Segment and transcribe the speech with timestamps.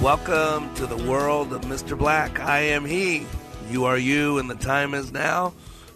[0.00, 1.96] Welcome to the world of Mr.
[1.96, 2.38] Black.
[2.38, 3.26] I am he.
[3.70, 5.54] You are you, and the time is now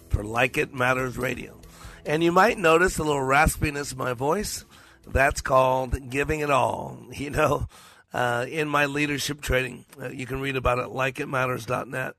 [0.09, 1.59] for Like It Matters Radio.
[2.05, 4.65] And you might notice a little raspiness in my voice.
[5.05, 6.97] That's called giving it all.
[7.13, 7.67] You know,
[8.11, 12.15] uh, in my leadership training, uh, you can read about it at likeitmatters.net.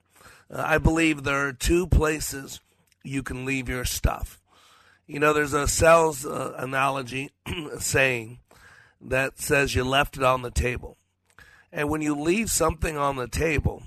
[0.49, 2.61] Uh, I believe there are two places
[3.03, 4.41] you can leave your stuff.
[5.09, 7.31] You know, there's a sales uh, analogy
[7.81, 8.39] saying
[9.01, 10.99] that says you left it on the table.
[11.73, 13.85] And when you leave something on the table,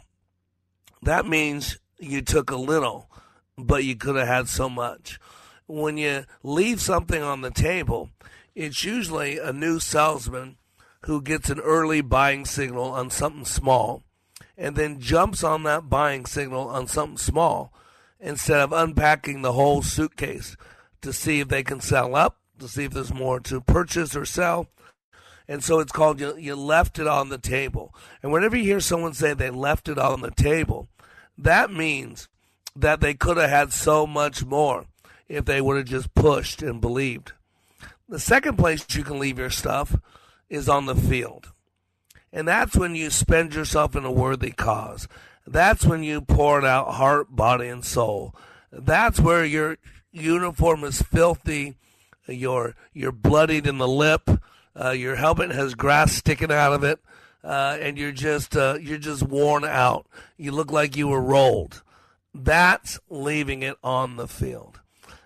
[1.02, 3.10] that means you took a little,
[3.58, 5.20] but you could have had so much.
[5.68, 8.10] When you leave something on the table,
[8.56, 10.58] it's usually a new salesman
[11.06, 14.04] who gets an early buying signal on something small
[14.58, 17.74] and then jumps on that buying signal on something small
[18.20, 20.56] instead of unpacking the whole suitcase
[21.02, 24.26] to see if they can sell up, to see if there's more to purchase or
[24.26, 24.68] sell.
[25.48, 27.94] And so it's called you, you left it on the table.
[28.22, 30.88] And whenever you hear someone say they left it on the table,
[31.38, 32.30] that means
[32.76, 34.86] that they could have had so much more
[35.28, 37.34] if they would have just pushed and believed.
[38.08, 39.96] The second place you can leave your stuff
[40.50, 41.52] is on the field.
[42.32, 45.08] And that's when you spend yourself in a worthy cause.
[45.46, 48.34] That's when you pour it out heart, body, and soul.
[48.72, 49.78] That's where your
[50.12, 51.76] uniform is filthy,
[52.28, 54.30] you're, you're bloodied in the lip,
[54.80, 57.00] uh, your helmet has grass sticking out of it,
[57.44, 60.08] uh, and you're just uh, you're just worn out.
[60.38, 61.84] You look like you were rolled.
[62.34, 64.80] That's leaving it on the field.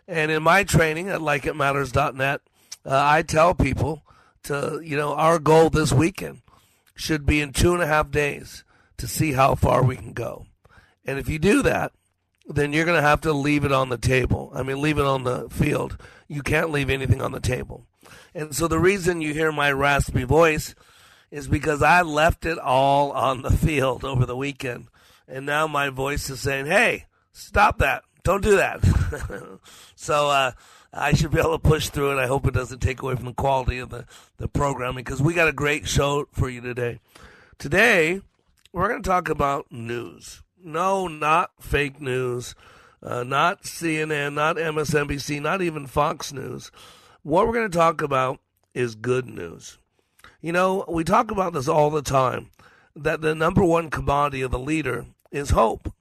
[0.08, 2.42] And in my training at likeitmatters.net,
[2.86, 4.04] uh, I tell people
[4.44, 6.42] to you know our goal this weekend
[6.96, 8.64] should be in two and a half days
[8.98, 10.48] to see how far we can go.
[11.06, 11.94] And if you do that,
[12.48, 14.52] then you're going to have to leave it on the table.
[14.54, 15.98] I mean, leave it on the field.
[16.28, 17.86] You can't leave anything on the table.
[18.38, 20.76] And so the reason you hear my raspy voice
[21.32, 24.90] is because I left it all on the field over the weekend.
[25.28, 28.04] And now my voice is saying, hey, stop that.
[28.24, 29.60] Don't do that.
[29.96, 30.52] so uh,
[30.94, 32.22] I should be able to push through it.
[32.22, 34.06] I hope it doesn't take away from the quality of the,
[34.38, 37.00] the programming because we got a great show for you today.
[37.58, 38.22] Today,
[38.72, 40.44] we're going to talk about news.
[40.64, 42.54] No, not fake news,
[43.02, 46.70] uh, not CNN, not MSNBC, not even Fox News.
[47.28, 48.40] What we're going to talk about
[48.74, 49.80] is good news.
[50.40, 52.52] You know, we talk about this all the time
[52.96, 55.92] that the number one commodity of the leader is hope.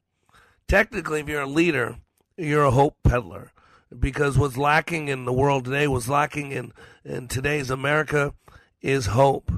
[0.69, 1.97] Technically, if you're a leader,
[2.37, 3.51] you're a hope peddler
[3.99, 6.73] because what's lacking in the world today, what's lacking in,
[7.05, 8.33] in today's America
[8.81, 9.51] is hope.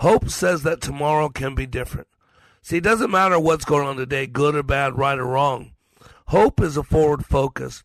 [0.00, 2.08] Hope says that tomorrow can be different.
[2.60, 5.72] See, it doesn't matter what's going on today, good or bad, right or wrong.
[6.26, 7.84] Hope is a forward focus.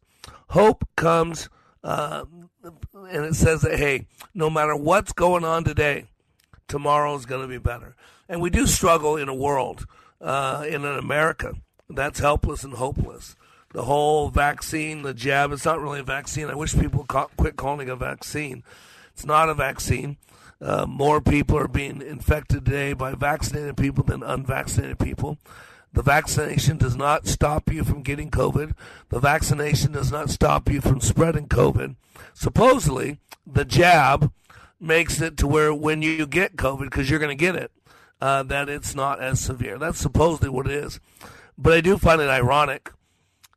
[0.50, 1.48] Hope comes,
[1.82, 2.26] uh,
[2.64, 6.06] and it says that, hey, no matter what's going on today,
[6.68, 7.96] tomorrow is going to be better.
[8.30, 9.86] And we do struggle in a world,
[10.22, 11.56] uh, in an America
[11.96, 13.36] that's helpless and hopeless.
[13.74, 16.50] The whole vaccine, the jab, it's not really a vaccine.
[16.50, 18.64] I wish people quit calling it a vaccine.
[19.14, 20.18] It's not a vaccine.
[20.60, 25.38] Uh, more people are being infected today by vaccinated people than unvaccinated people.
[25.94, 28.74] The vaccination does not stop you from getting COVID.
[29.10, 31.96] The vaccination does not stop you from spreading COVID.
[32.34, 34.32] Supposedly, the jab
[34.80, 37.72] makes it to where when you get COVID, because you're going to get it,
[38.22, 39.78] uh, that it's not as severe.
[39.78, 41.00] That's supposedly what it is.
[41.58, 42.92] But I do find it ironic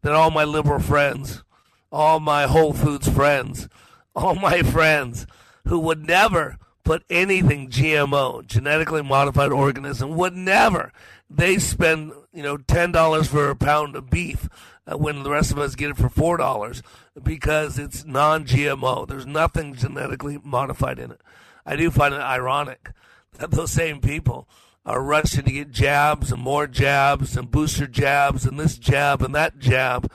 [0.03, 1.45] that all my liberal friends,
[1.93, 3.69] all my Whole Foods friends,
[4.15, 5.27] all my friends
[5.67, 10.93] who would never put anything GMO, genetically modified organism, would never.
[11.31, 14.49] They spend, you know, ten dollars for a pound of beef
[14.87, 16.83] uh, when the rest of us get it for four dollars
[17.23, 19.07] because it's non-GMO.
[19.07, 21.21] There's nothing genetically modified in it.
[21.65, 22.91] I do find it ironic
[23.39, 24.49] that those same people
[24.85, 29.35] are rushing to get jabs and more jabs and booster jabs and this jab and
[29.35, 30.11] that jab.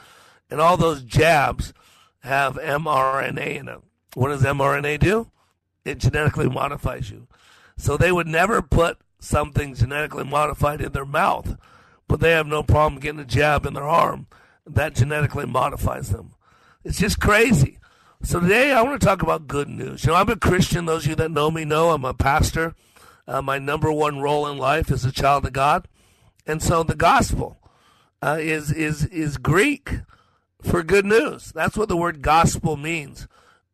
[0.50, 1.74] And all those jabs
[2.20, 3.84] have mRNA in them.
[4.14, 5.32] What does mRNA do?
[5.86, 7.28] It genetically modifies you.
[7.78, 11.58] So they would never put something genetically modified in their mouth,
[12.10, 14.28] but they have no problem getting a jab in their arm
[14.66, 16.34] that genetically modifies them.
[16.84, 17.78] It's just crazy.
[18.24, 20.04] So today I want to talk about good news.
[20.04, 20.86] You know, I'm a Christian.
[20.86, 22.76] Those of you that know me know I'm a pastor.
[23.28, 25.88] Uh, my number one role in life is a child of God,
[26.48, 27.60] and so the gospel
[28.24, 30.00] uh, is is is Greek
[30.64, 31.52] for good news.
[31.54, 33.28] That's what the word gospel means.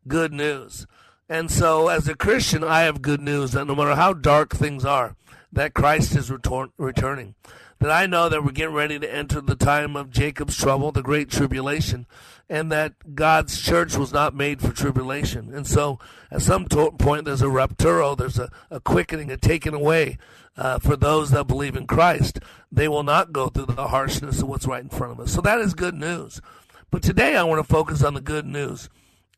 [0.06, 0.86] Good news.
[1.28, 4.84] And so, as a Christian, I have good news that no matter how dark things
[4.84, 5.16] are,
[5.50, 7.34] that Christ is retor- returning.
[7.78, 11.02] That I know that we're getting ready to enter the time of Jacob's trouble, the
[11.02, 12.06] great tribulation,
[12.48, 15.52] and that God's church was not made for tribulation.
[15.52, 15.98] And so,
[16.30, 20.16] at some point, there's a rapturo, there's a, a quickening, a taking away
[20.56, 22.40] uh, for those that believe in Christ.
[22.72, 25.32] They will not go through the harshness of what's right in front of us.
[25.32, 26.40] So, that is good news.
[26.90, 28.88] But today, I want to focus on the good news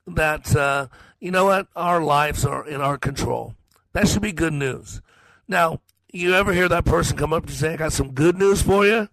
[0.07, 0.87] that, uh,
[1.19, 3.55] you know what, our lives are in our control.
[3.95, 5.01] That should be good news.
[5.49, 5.81] Now,
[6.13, 8.87] you ever hear that person come up to say, I got some good news for
[8.87, 9.09] you,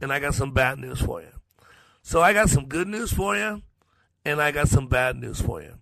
[0.00, 1.28] and I got some bad news for you.
[2.02, 3.62] So I got some good news for you,
[4.24, 5.74] and I got some bad news for you.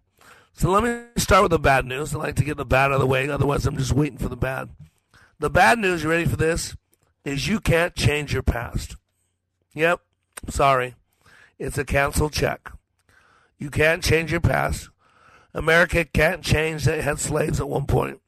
[0.55, 2.15] So let me start with the bad news.
[2.15, 4.29] I like to get the bad out of the way, otherwise, I'm just waiting for
[4.29, 4.71] the bad.
[5.39, 6.77] The bad news, you ready for this?
[7.25, 8.97] Is you can't change your past.
[9.75, 10.01] Yep,
[10.49, 10.95] sorry.
[11.59, 12.71] It's a canceled check.
[13.59, 14.91] You can't change your past.
[15.53, 18.21] America can't change that it had slaves at one point.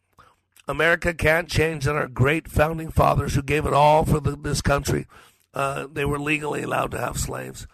[0.69, 4.61] America can't change that our great founding fathers who gave it all for the, this
[4.61, 5.07] country,
[5.55, 7.67] uh, they were legally allowed to have slaves.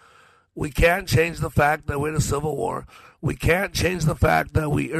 [0.55, 2.87] We can't change the fact that we had a civil war.
[3.23, 4.93] We can't change the fact that we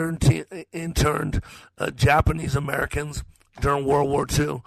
[0.73, 1.43] interned
[1.77, 3.25] uh, Japanese Americans
[3.61, 4.63] during World War II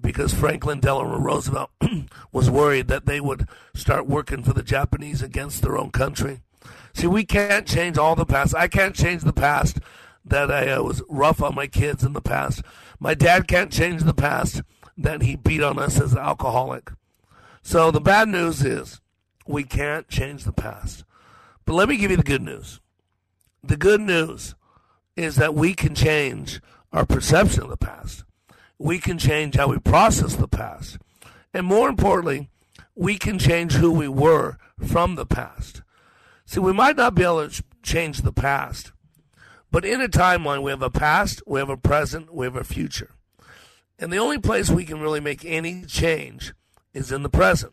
[0.00, 1.70] because Franklin Delano Roosevelt
[2.32, 6.40] was worried that they would start working for the Japanese against their own country.
[6.92, 8.54] See, we can't change all the past.
[8.54, 9.78] I can't change the past
[10.24, 12.62] that I uh, was rough on my kids in the past.
[12.98, 14.62] My dad can't change the past
[14.96, 16.90] that he beat on us as an alcoholic.
[17.62, 19.00] So the bad news is
[19.46, 21.04] we can't change the past.
[21.64, 22.80] But let me give you the good news.
[23.62, 24.54] The good news
[25.16, 26.60] is that we can change
[26.92, 28.24] our perception of the past.
[28.78, 30.98] We can change how we process the past.
[31.52, 32.50] And more importantly,
[32.94, 35.82] we can change who we were from the past.
[36.46, 38.92] See, we might not be able to change the past,
[39.74, 42.62] but in a timeline, we have a past, we have a present, we have a
[42.62, 43.10] future.
[43.98, 46.54] And the only place we can really make any change
[46.92, 47.72] is in the present.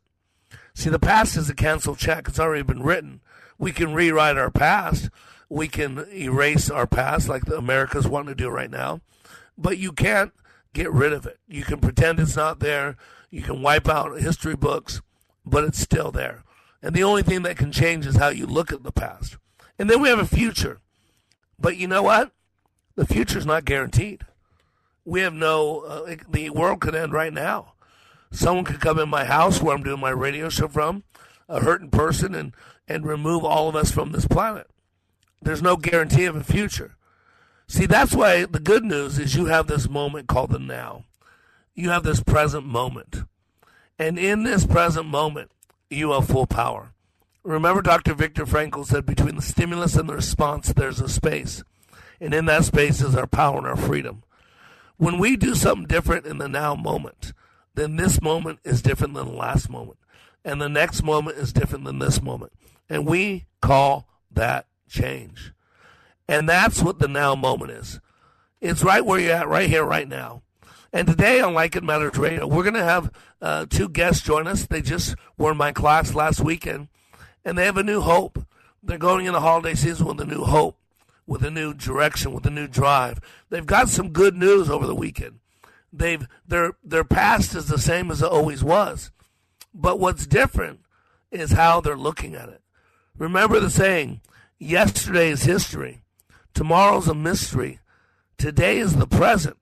[0.74, 2.28] See, the past is a canceled check.
[2.28, 3.22] It's already been written.
[3.60, 5.12] We can rewrite our past.
[5.48, 9.02] We can erase our past like the America's wanting to do right now.
[9.56, 10.34] But you can't
[10.74, 11.38] get rid of it.
[11.48, 12.98] You can pretend it's not there.
[13.30, 15.04] You can wipe out history books,
[15.46, 16.44] but it's still there.
[16.82, 19.38] And the only thing that can change is how you look at the past.
[19.78, 20.80] And then we have a future.
[21.62, 22.32] But you know what?
[22.96, 24.24] The future's not guaranteed.
[25.06, 27.74] We have no, uh, the world could end right now.
[28.32, 31.04] Someone could come in my house where I'm doing my radio show from,
[31.48, 32.54] a hurting person, and,
[32.88, 34.68] and remove all of us from this planet.
[35.42, 36.96] There's no guarantee of a future.
[37.68, 41.06] See, that's why the good news is you have this moment called the now.
[41.74, 43.24] You have this present moment.
[43.98, 45.52] And in this present moment,
[45.90, 46.94] you have full power.
[47.44, 48.14] Remember, Dr.
[48.14, 51.64] Viktor Frankl said between the stimulus and the response, there's a space.
[52.20, 54.24] And in that space is our power and our freedom.
[54.98, 57.34] When we do something different in the now moment,
[57.74, 59.98] then this moment is different than the last moment.
[60.46, 62.52] And the next moment is different than this moment.
[62.88, 65.54] And we call that change.
[66.28, 68.00] And that's what the now moment is.
[68.60, 70.44] It's right where you're at, right here, right now.
[70.94, 74.46] And today on Like It Matters Radio, we're going to have uh, two guests join
[74.46, 74.68] us.
[74.68, 76.90] They just were in my class last weekend
[77.44, 78.46] and they have a new hope.
[78.84, 80.78] They're going in the holiday season with a new hope,
[81.28, 83.20] with a new direction, with a new drive.
[83.50, 85.40] They've got some good news over the weekend.
[85.94, 89.12] They've their their past is the same as it always was,
[89.74, 90.80] but what's different
[91.32, 92.62] is how they're looking at it.
[93.18, 94.22] Remember the saying:
[94.58, 96.02] "Yesterday is history,
[96.54, 97.80] tomorrow's a mystery,
[98.38, 99.58] today is the present."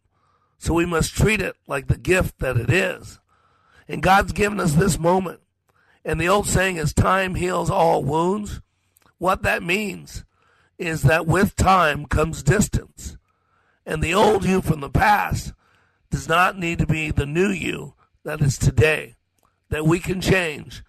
[0.60, 3.20] So we must treat it like the gift that it is.
[3.88, 5.40] And God's given us this moment
[6.06, 8.62] and the old saying is time heals all wounds.
[9.18, 10.24] What that means
[10.78, 13.18] is that with time comes distance.
[13.86, 15.54] And the old you from the past
[16.10, 19.16] does not need to be the new you that is today.
[19.70, 20.84] That we can change.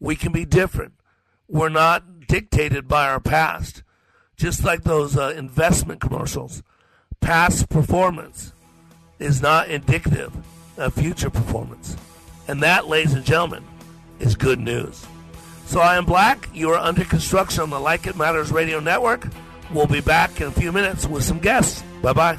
[0.00, 0.94] We can be different.
[1.48, 3.82] We're not dictated by our past.
[4.36, 6.62] Just like those uh, investment commercials.
[7.20, 8.52] past performance
[9.18, 10.34] is not indicative
[10.76, 11.96] of future performance.
[12.48, 13.64] And that, ladies and gentlemen,
[14.20, 15.06] is good news.
[15.66, 16.48] So I am Black.
[16.54, 19.26] You are under construction on the Like It Matters Radio Network.
[19.72, 21.82] We'll be back in a few minutes with some guests.
[22.02, 22.38] Bye bye.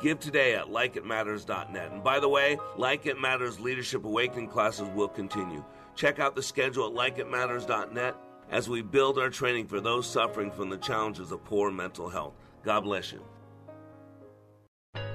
[0.00, 1.92] Give today at likeitmatters.net.
[1.92, 5.64] And by the way, Like It Matters Leadership Awakening classes will continue.
[5.94, 8.16] Check out the schedule at likeitmatters.net
[8.50, 12.34] as we build our training for those suffering from the challenges of poor mental health.
[12.64, 13.22] God bless you.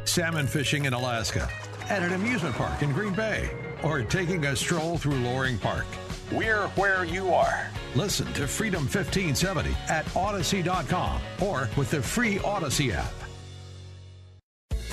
[0.06, 1.50] Salmon fishing in Alaska,
[1.90, 3.50] at an amusement park in Green Bay,
[3.84, 5.86] or taking a stroll through Loring Park.
[6.32, 7.70] We're where you are.
[7.96, 13.14] Listen to Freedom 1570 at Odyssey.com or with the free Odyssey app.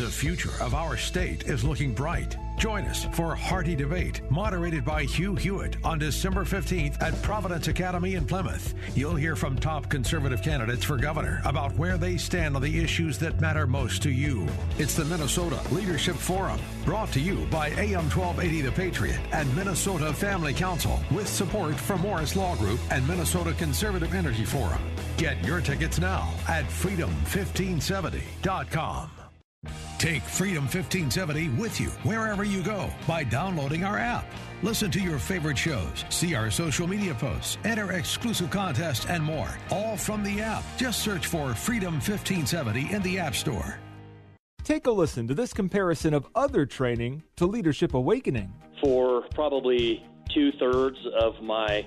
[0.03, 2.37] The future of our state is looking bright.
[2.59, 7.69] Join us for a hearty debate, moderated by Hugh Hewitt on December 15th at Providence
[7.69, 8.75] Academy in Plymouth.
[8.97, 13.17] You'll hear from top conservative candidates for governor about where they stand on the issues
[13.19, 14.49] that matter most to you.
[14.77, 20.13] It's the Minnesota Leadership Forum, brought to you by AM 1280 The Patriot and Minnesota
[20.13, 24.83] Family Council, with support from Morris Law Group and Minnesota Conservative Energy Forum.
[25.17, 29.22] Get your tickets now at freedom1570.com.
[30.03, 34.27] Take Freedom 1570 with you wherever you go by downloading our app.
[34.61, 39.57] Listen to your favorite shows, see our social media posts, enter exclusive contests, and more.
[39.71, 40.65] All from the app.
[40.77, 43.79] Just search for Freedom 1570 in the App Store.
[44.65, 48.53] Take a listen to this comparison of other training to Leadership Awakening.
[48.81, 50.05] For probably
[50.35, 51.87] two thirds of my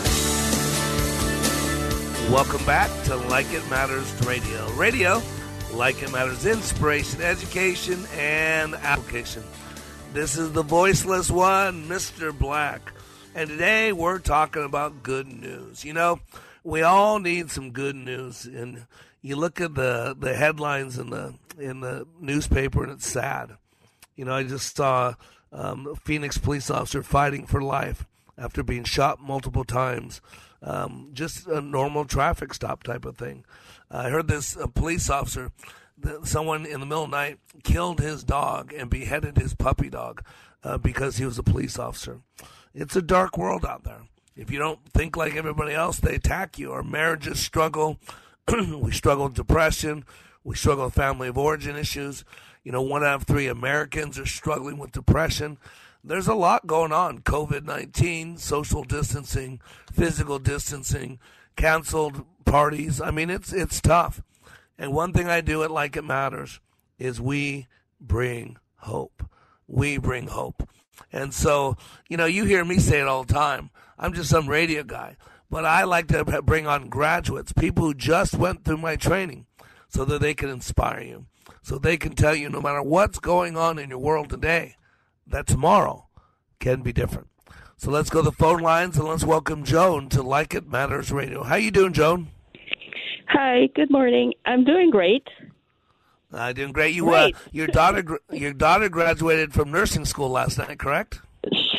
[2.31, 4.71] Welcome back to Like It Matters Radio.
[4.75, 5.21] Radio,
[5.73, 9.43] like it matters, inspiration, education, and application.
[10.13, 12.35] This is the voiceless one, Mr.
[12.35, 12.93] Black.
[13.35, 15.83] And today we're talking about good news.
[15.83, 16.21] You know,
[16.63, 18.45] we all need some good news.
[18.45, 18.85] And
[19.21, 23.57] you look at the, the headlines in the in the newspaper and it's sad.
[24.15, 25.15] You know, I just saw
[25.51, 28.05] um, a Phoenix police officer fighting for life
[28.37, 30.21] after being shot multiple times
[30.61, 33.45] um, just a normal traffic stop type of thing.
[33.89, 35.51] I heard this police officer,
[36.23, 40.23] someone in the middle of the night killed his dog and beheaded his puppy dog
[40.63, 42.21] uh, because he was a police officer.
[42.73, 44.03] It's a dark world out there.
[44.35, 46.71] If you don't think like everybody else, they attack you.
[46.71, 47.97] Our marriages struggle.
[48.47, 50.05] we struggle with depression.
[50.43, 52.23] We struggle with family of origin issues.
[52.63, 55.57] You know, one out of three Americans are struggling with depression
[56.03, 61.19] there's a lot going on COVID 19, social distancing, physical distancing,
[61.55, 62.99] canceled parties.
[62.99, 64.21] I mean, it's, it's tough.
[64.77, 66.59] And one thing I do at Like It Matters
[66.97, 67.67] is we
[67.99, 69.23] bring hope.
[69.67, 70.67] We bring hope.
[71.11, 71.77] And so,
[72.09, 73.69] you know, you hear me say it all the time.
[73.97, 75.17] I'm just some radio guy.
[75.49, 79.47] But I like to bring on graduates, people who just went through my training,
[79.89, 81.25] so that they can inspire you,
[81.61, 84.75] so they can tell you no matter what's going on in your world today,
[85.31, 86.07] that tomorrow
[86.59, 87.27] can be different.
[87.77, 91.11] So let's go to the phone lines and let's welcome Joan to Like It Matters
[91.11, 91.43] Radio.
[91.43, 92.27] How you doing, Joan?
[93.29, 94.33] Hi, good morning.
[94.45, 95.27] I'm doing great.
[96.31, 96.95] Uh, doing great.
[96.95, 97.35] You, Great.
[97.35, 101.19] Uh, your daughter, your daughter graduated from nursing school last night, correct?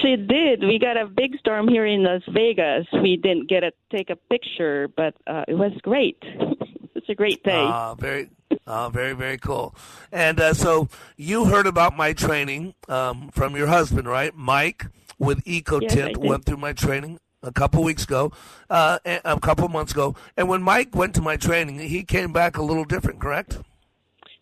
[0.02, 0.62] She did.
[0.62, 2.86] We got a big storm here in Las Vegas.
[2.92, 6.18] We didn't get to take a picture, but uh, it was great.
[6.96, 7.52] it's a great day.
[7.52, 8.28] Ah, very,
[8.66, 9.74] ah, very, very cool.
[10.10, 14.86] And uh, so you heard about my training um, from your husband, right, Mike,
[15.18, 16.10] with EcoTint.
[16.10, 18.32] Yes, went through my training a couple weeks ago,
[18.70, 20.14] uh, a couple months ago.
[20.36, 23.58] And when Mike went to my training, he came back a little different, correct?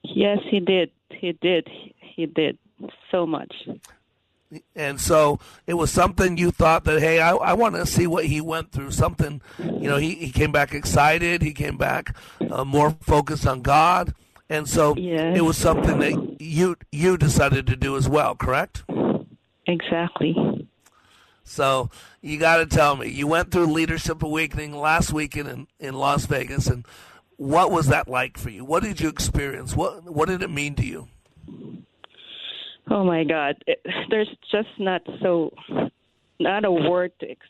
[0.03, 0.91] yes, he did.
[1.11, 1.69] He did.
[2.01, 2.59] He did
[3.11, 3.55] so much.
[4.75, 8.27] And so it was something you thought that, hey, I, I want to see what
[8.27, 8.91] he went through.
[8.91, 11.43] Something, you know, he, he came back excited.
[11.43, 12.17] He came back
[12.51, 14.15] uh, more focused on God.
[14.49, 15.37] And so Yes.
[15.37, 18.83] it was something that you you decided to do as well, correct?
[19.67, 20.67] Exactly.
[21.45, 21.91] So
[22.21, 26.27] you got to tell me, you went through Leadership Awakening last weekend in, in Las
[26.27, 26.85] Vegas, and
[27.37, 28.65] what was that like for you?
[28.65, 29.77] What did you experience?
[29.77, 31.09] What what did it mean to you?
[32.89, 35.53] Oh my God, it, there's just not so,
[36.39, 37.47] not a word to ex-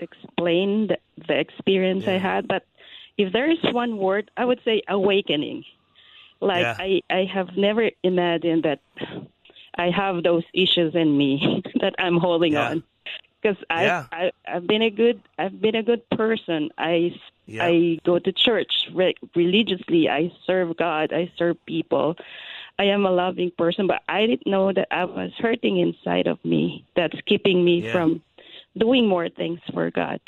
[0.00, 2.46] explain the, the experience I had.
[2.48, 2.64] But
[3.16, 5.64] if there is one word, I would say awakening.
[6.40, 6.76] Like Yeah.
[6.78, 8.80] I, I have never imagined that
[9.76, 12.82] I have those issues in me that I'm holding on.
[13.42, 14.06] Because I, Yeah.
[14.12, 16.70] I, I've been a good, I've been a good person.
[16.78, 17.12] I,
[17.46, 17.64] Yeah.
[17.64, 20.08] I go to church re- religiously.
[20.08, 21.12] I serve God.
[21.12, 22.16] I serve people.
[22.78, 26.44] I am a loving person, but I didn't know that I was hurting inside of
[26.44, 26.84] me.
[26.96, 27.92] That's keeping me Yeah.
[27.92, 28.22] from
[28.76, 30.20] doing more things for God.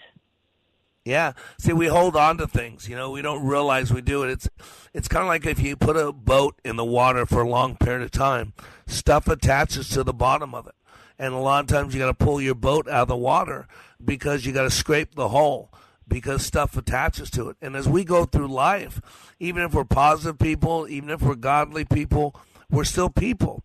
[1.05, 1.33] Yeah.
[1.59, 2.89] See, we hold on to things.
[2.89, 4.31] You know, we don't realize we do it.
[4.31, 4.49] It's
[4.93, 7.77] it's kind of like if you put a boat in the water for a long
[7.77, 8.53] period of time,
[8.87, 10.75] stuff attaches to the bottom of it,
[11.19, 13.69] and a lot of times you got to pull your boat out of the water
[14.05, 15.71] because you got to scrape the hull
[16.09, 17.57] because stuff attaches to it.
[17.61, 19.01] And as we go through life,
[19.41, 22.35] even if we're positive people, even if we're godly people,
[22.71, 23.63] we're still people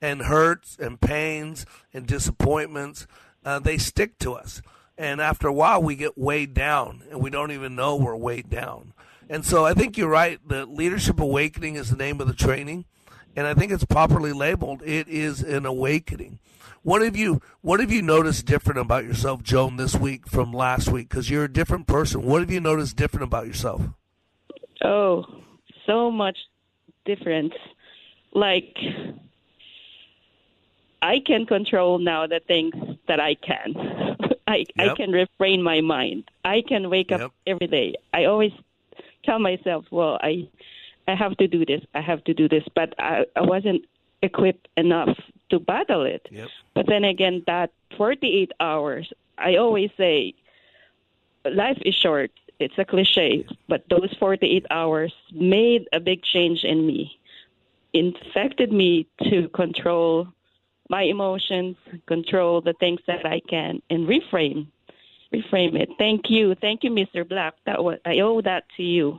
[0.00, 3.06] and hurts and pains and disappointments,
[3.44, 4.62] uh, they stick to us.
[4.96, 8.50] And after a while, we get weighed down and we don't even know we're weighed
[8.50, 8.92] down.
[9.30, 10.40] And so I think you're right.
[10.46, 12.86] The Leadership Awakening is the name of the training.
[13.36, 14.82] And I think it's properly labeled.
[14.84, 16.40] It is an awakening.
[16.88, 20.88] What have you What have you noticed different about yourself, Joan, this week from last
[20.88, 21.10] week?
[21.10, 22.22] Because you're a different person.
[22.22, 23.82] What have you noticed different about yourself?
[24.82, 25.26] Oh,
[25.84, 26.38] so much
[27.04, 27.52] difference.
[28.32, 28.74] Like
[31.02, 32.72] I can control now the things
[33.06, 33.74] that I can.
[34.48, 36.24] I I can refrain my mind.
[36.42, 37.96] I can wake up every day.
[38.14, 38.52] I always
[39.24, 40.48] tell myself, well, I
[41.06, 41.82] I have to do this.
[41.92, 43.84] I have to do this, but I I wasn't
[44.22, 45.14] equipped enough
[45.50, 46.26] to battle it.
[46.30, 46.48] Yep.
[46.74, 50.34] But then again, that 48 hours, I always say,
[51.44, 52.30] life is short.
[52.60, 57.18] It's a cliche, but those 48 hours made a big change in me.
[57.92, 60.28] Infected me to control
[60.90, 64.66] my emotions, control the things that I can, and reframe,
[65.32, 65.88] reframe it.
[65.98, 67.28] Thank you, thank you, Mr.
[67.28, 67.54] Black.
[67.66, 69.18] That was I owe that to you.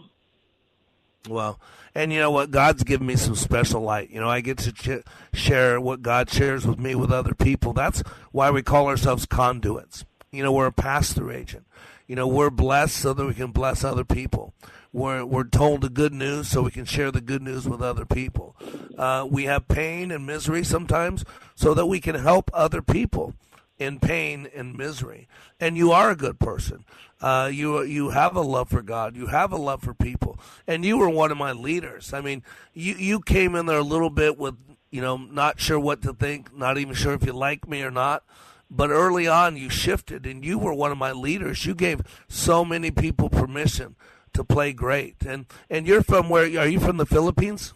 [1.27, 1.59] Well,
[1.93, 2.51] and you know what?
[2.51, 4.09] God's given me some special light.
[4.09, 5.03] You know, I get to ch-
[5.33, 7.73] share what God shares with me with other people.
[7.73, 8.01] That's
[8.31, 10.05] why we call ourselves conduits.
[10.31, 11.65] You know, we're a pass through agent.
[12.07, 14.53] You know, we're blessed so that we can bless other people.
[14.91, 18.05] We're, we're told the good news so we can share the good news with other
[18.05, 18.55] people.
[18.97, 23.35] Uh, we have pain and misery sometimes so that we can help other people
[23.77, 25.27] in pain and misery.
[25.59, 26.85] And you are a good person.
[27.21, 29.15] Uh, you you have a love for God.
[29.15, 30.39] You have a love for people.
[30.65, 32.13] And you were one of my leaders.
[32.13, 34.55] I mean, you you came in there a little bit with
[34.89, 37.91] you know not sure what to think, not even sure if you like me or
[37.91, 38.23] not.
[38.71, 41.65] But early on, you shifted, and you were one of my leaders.
[41.65, 43.95] You gave so many people permission
[44.33, 45.15] to play great.
[45.25, 46.45] And and you're from where?
[46.59, 47.73] Are you from the Philippines?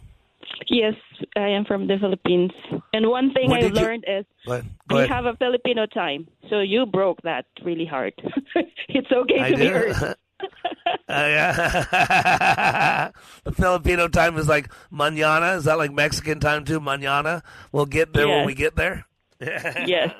[0.68, 0.94] Yes,
[1.36, 2.52] I am from the Philippines.
[2.92, 4.70] And one thing I did you- learned is Go ahead.
[4.88, 6.28] Go we have a Filipino time.
[6.50, 8.12] So you broke that really hard.
[8.88, 9.72] it's okay I to be did.
[9.96, 10.18] hurt.
[11.08, 11.88] Uh,
[13.44, 15.56] the Filipino time is like mañana.
[15.56, 16.80] Is that like Mexican time too?
[16.80, 17.42] Mañana.
[17.72, 19.06] We'll get there when we get there.
[19.40, 20.12] yes.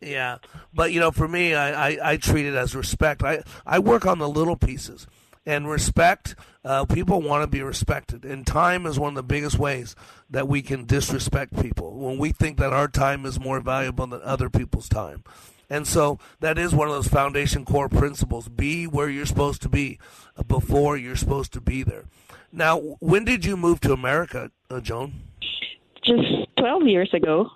[0.00, 0.38] Yeah,
[0.74, 3.22] but you know, for me, I, I, I treat it as respect.
[3.22, 5.06] I, I work on the little pieces,
[5.46, 6.34] and respect.
[6.64, 9.96] Uh, people want to be respected, and time is one of the biggest ways
[10.30, 14.20] that we can disrespect people when we think that our time is more valuable than
[14.22, 15.24] other people's time.
[15.68, 19.68] And so that is one of those foundation core principles: be where you're supposed to
[19.68, 19.98] be
[20.36, 22.04] uh, before you're supposed to be there.
[22.52, 25.14] Now, when did you move to America, uh, Joan?
[26.04, 26.22] Just
[26.58, 27.50] 12 years ago.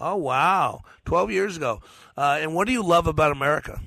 [0.00, 1.82] Oh wow, twelve years ago.
[2.16, 3.80] Uh, and what do you love about America?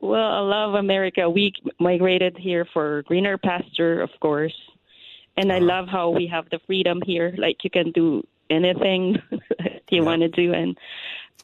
[0.00, 1.28] Well, I love America.
[1.28, 4.54] We migrated here for greener pasture, of course,
[5.36, 5.66] and I uh-huh.
[5.66, 7.34] love how we have the freedom here.
[7.36, 9.20] Like you can do anything
[9.58, 10.78] that you want to do, and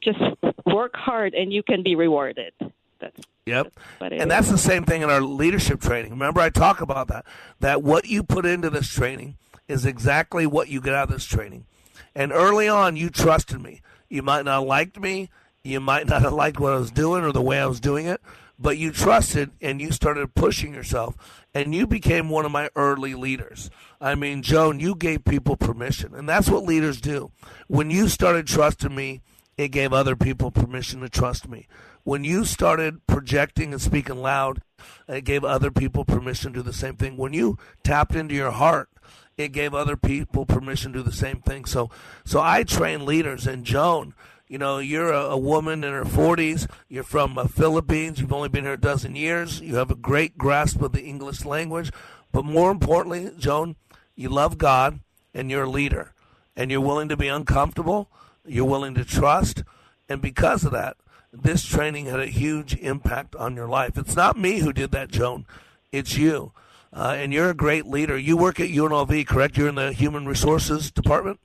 [0.01, 0.21] just
[0.67, 2.53] work hard, and you can be rewarded.
[3.01, 3.79] That's Yep.
[4.01, 6.13] It and that's the same thing in our leadership training.
[6.13, 7.27] Remember, I talk about that.
[7.61, 9.37] That what you put into this training
[9.69, 11.67] is exactly what you get out of this training.
[12.15, 13.83] And early on, you trusted me.
[14.09, 15.31] You might not have liked me.
[15.63, 18.07] You might not have liked what I was doing or the way I was doing
[18.07, 18.21] it,
[18.59, 21.17] but you trusted and you started pushing yourself.
[21.55, 23.71] And you became one of my early leaders.
[24.01, 26.15] I mean, Joan, you gave people permission.
[26.15, 27.31] And that's what leaders do.
[27.69, 29.23] When you started trusting me,
[29.57, 31.69] it gave other people permission to trust me.
[32.03, 34.61] When you started projecting and speaking loud,
[35.09, 37.17] it gave other people permission to do the same thing.
[37.17, 38.91] When you tapped into your heart,
[39.37, 41.65] it gave other people permission to do the same thing.
[41.65, 41.91] So,
[42.25, 43.47] so I train leaders.
[43.47, 44.15] And Joan,
[44.49, 46.71] you know, you're a, a woman in her 40s.
[46.89, 48.21] You're from uh, Philippines.
[48.21, 49.61] You've only been here a dozen years.
[49.61, 51.91] You have a great grasp of the English language.
[52.31, 53.77] But more importantly, Joan,
[54.15, 55.01] you love God
[55.33, 56.13] and you're a leader.
[56.57, 58.11] And you're willing to be uncomfortable.
[58.47, 59.65] You're willing to trust.
[60.09, 60.97] And because of that,
[61.33, 63.97] this training had a huge impact on your life.
[63.97, 65.47] It's not me who did that, Joan.
[65.91, 66.53] It's you.
[66.93, 68.17] Uh, and you're a great leader.
[68.17, 69.57] You work at UNLV, correct?
[69.57, 71.41] You're in the Human Resources Department?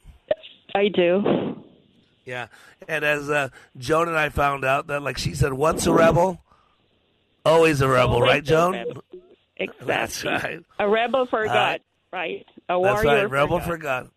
[0.76, 1.64] I do.
[2.30, 2.48] Yeah.
[2.88, 6.42] And as uh, Joan and I found out, that, like she said, once a rebel,
[7.46, 8.74] always a rebel, Always right, Joan?
[8.74, 9.04] rebel.
[9.62, 9.88] Exactly.
[9.88, 10.60] That's right.
[10.80, 11.82] A rebel for Uh, God,
[12.14, 12.46] right?
[12.70, 12.94] A warrior.
[12.96, 14.04] That's right, rebel for for God.
[14.06, 14.12] God.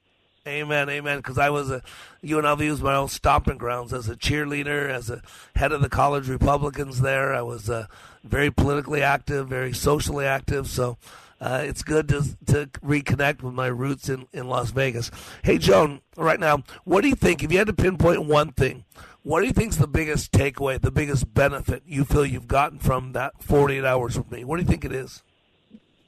[0.46, 1.16] Amen, amen.
[1.18, 1.82] Because I was a
[2.22, 5.20] UNLV was my old stomping grounds as a cheerleader, as a
[5.56, 7.34] head of the college Republicans there.
[7.34, 7.86] I was uh,
[8.22, 10.68] very politically active, very socially active.
[10.68, 10.96] So
[11.42, 15.10] uh, it's good to to reconnect with my roots in in Las Vegas.
[15.42, 17.42] Hey, Joan, right now, what do you think?
[17.42, 18.84] If you had to pinpoint one thing,
[19.22, 23.12] what do you think's the biggest takeaway, the biggest benefit you feel you've gotten from
[23.12, 24.44] that 48 hours with me?
[24.44, 25.22] What do you think it is?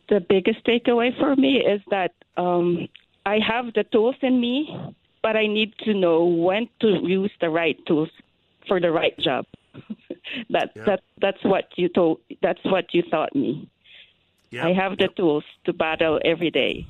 [0.09, 2.89] the biggest takeaway for me is that um,
[3.25, 7.51] I have the tools in me, but I need to know when to use the
[7.51, 8.11] right tools
[8.69, 9.47] for the right job.
[10.51, 12.21] that that that's what you told.
[12.43, 13.69] That's what you taught me.
[14.63, 16.87] I have the tools to battle every day,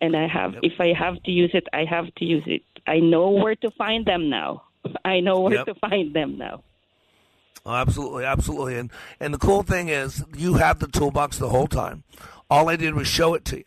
[0.00, 0.54] and I have.
[0.62, 2.62] If I have to use it, I have to use it.
[2.86, 4.64] I know where to find them now.
[5.04, 5.66] I know where Yep.
[5.66, 6.62] to find them now.
[7.66, 8.76] Oh, absolutely, absolutely.
[8.76, 8.90] And
[9.20, 12.04] and the cool thing is, you have the toolbox the whole time.
[12.50, 13.64] All I did was show it to you,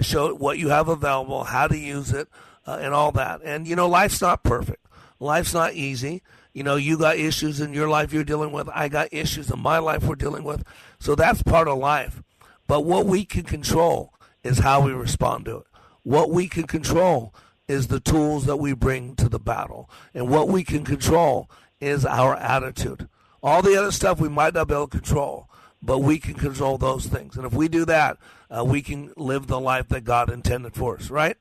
[0.00, 2.28] show it what you have available, how to use it,
[2.66, 3.40] uh, and all that.
[3.44, 4.86] And you know, life's not perfect.
[5.18, 6.22] Life's not easy.
[6.52, 8.68] You know, you got issues in your life you're dealing with.
[8.72, 10.64] I got issues in my life we're dealing with.
[10.98, 12.22] So that's part of life.
[12.70, 15.66] But what we can control is how we respond to it.
[16.04, 17.34] What we can control
[17.66, 19.90] is the tools that we bring to the battle.
[20.14, 23.08] And what we can control is our attitude.
[23.42, 25.48] All the other stuff we might not be able to control,
[25.82, 27.36] but we can control those things.
[27.36, 30.96] And if we do that, uh, we can live the life that God intended for
[30.96, 31.36] us, right?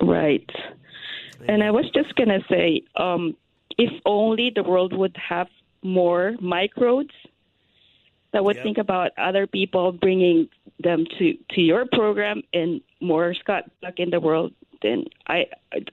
[0.00, 0.48] Right.
[1.48, 3.36] And I was just going to say um,
[3.76, 5.48] if only the world would have
[5.82, 7.14] more microbes
[8.32, 13.64] that would think about other people bringing them to, to your program and more Scott
[13.80, 15.46] Black in the world, then I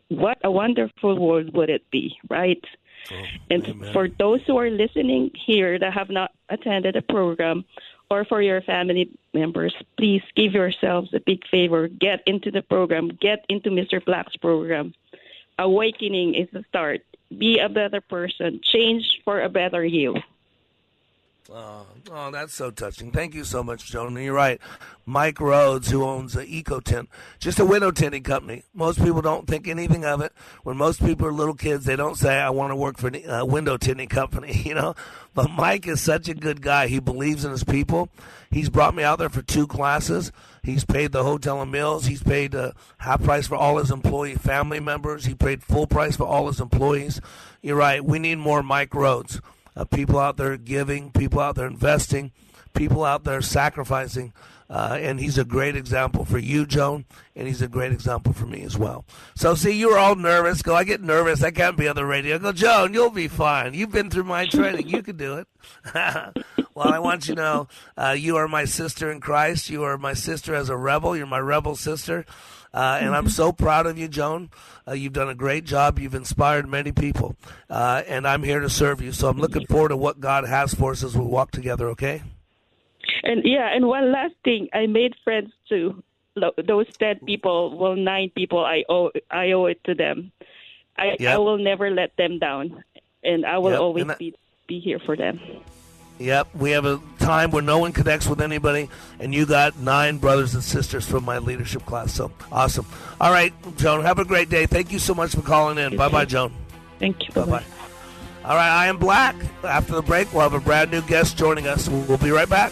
[0.09, 2.63] what a wonderful world would it be, right?
[3.11, 7.65] Oh, and for those who are listening here that have not attended a program,
[8.09, 11.87] or for your family members, please give yourselves a big favor.
[11.87, 13.09] Get into the program.
[13.09, 14.03] Get into Mr.
[14.03, 14.93] Black's program.
[15.59, 17.01] Awakening is the start.
[17.37, 18.61] Be a better person.
[18.63, 20.15] Change for a better you.
[21.49, 23.11] Oh, oh, that's so touching.
[23.11, 24.21] Thank you so much, Joan.
[24.21, 24.59] You're right.
[25.05, 27.07] Mike Rhodes, who owns a EcoTint,
[27.39, 28.63] just a window tinting company.
[28.73, 30.33] Most people don't think anything of it.
[30.63, 33.45] When most people are little kids, they don't say, I want to work for a
[33.45, 34.93] window tinting company, you know?
[35.33, 36.87] But Mike is such a good guy.
[36.87, 38.09] He believes in his people.
[38.51, 40.33] He's brought me out there for two classes.
[40.63, 42.07] He's paid the hotel and meals.
[42.07, 45.25] He's paid uh, half price for all his employee family members.
[45.25, 47.21] He paid full price for all his employees.
[47.61, 48.03] You're right.
[48.03, 49.39] We need more Mike Rhodes
[49.77, 52.31] uh, people out there giving, people out there investing,
[52.73, 54.33] people out there sacrificing.
[54.69, 57.05] Uh, and he's a great example for you, Joan,
[57.37, 59.05] and he's a great example for me as well.
[59.33, 60.61] So, see, you were all nervous.
[60.61, 61.41] Go, I get nervous.
[61.41, 62.37] I can't be on the radio.
[62.37, 63.73] Go, Joan, you'll be fine.
[63.73, 64.89] You've been through my training.
[64.89, 65.47] You can do it.
[66.75, 69.69] well, I want you to know uh, you are my sister in Christ.
[69.69, 71.15] You are my sister as a rebel.
[71.15, 72.25] You're my rebel sister.
[72.73, 74.49] Uh, and I'm so proud of you, Joan.
[74.87, 75.99] Uh, you've done a great job.
[75.99, 77.35] You've inspired many people.
[77.69, 79.11] Uh, and I'm here to serve you.
[79.11, 82.21] So I'm looking forward to what God has for us as we walk together, okay?
[83.23, 86.03] And yeah, and one last thing, I made friends too.
[86.67, 90.31] Those dead people, well, nine people, I owe I owe it to them.
[90.95, 91.33] I, Yep.
[91.33, 92.83] I will never let them down,
[93.23, 94.35] and I will Yep, always that- be
[94.67, 95.39] be here for them.
[96.19, 100.17] Yep, we have a time where no one connects with anybody, and you got nine
[100.17, 102.13] brothers and sisters from my leadership class.
[102.13, 102.87] So awesome.
[103.21, 104.65] All right, Joan, have a great day.
[104.65, 105.95] Thank you so much for calling in.
[105.95, 106.53] Bye bye, Joan.
[106.99, 107.33] Thank you.
[107.33, 107.63] Bye bye.
[108.43, 109.35] All right, I am Black.
[109.63, 111.87] After the break, we'll have a brand new guest joining us.
[111.89, 112.71] We'll be right back.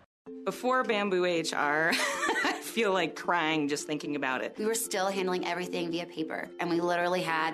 [0.43, 1.91] Before Bamboo HR,
[2.43, 4.55] I feel like crying just thinking about it.
[4.57, 7.53] We were still handling everything via paper, and we literally had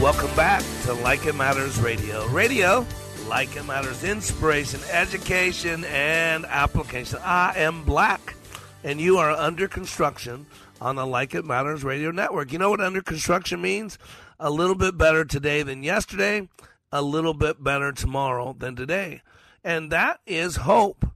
[0.00, 2.24] Welcome back to Like It Matters Radio.
[2.28, 2.86] Radio,
[3.26, 7.18] like it matters, inspiration, education, and application.
[7.24, 8.36] I am Black,
[8.84, 10.46] and you are under construction
[10.80, 12.52] on the Like It Matters Radio Network.
[12.52, 13.98] You know what under construction means?
[14.38, 16.48] A little bit better today than yesterday,
[16.92, 19.22] a little bit better tomorrow than today.
[19.64, 21.06] And that is hope.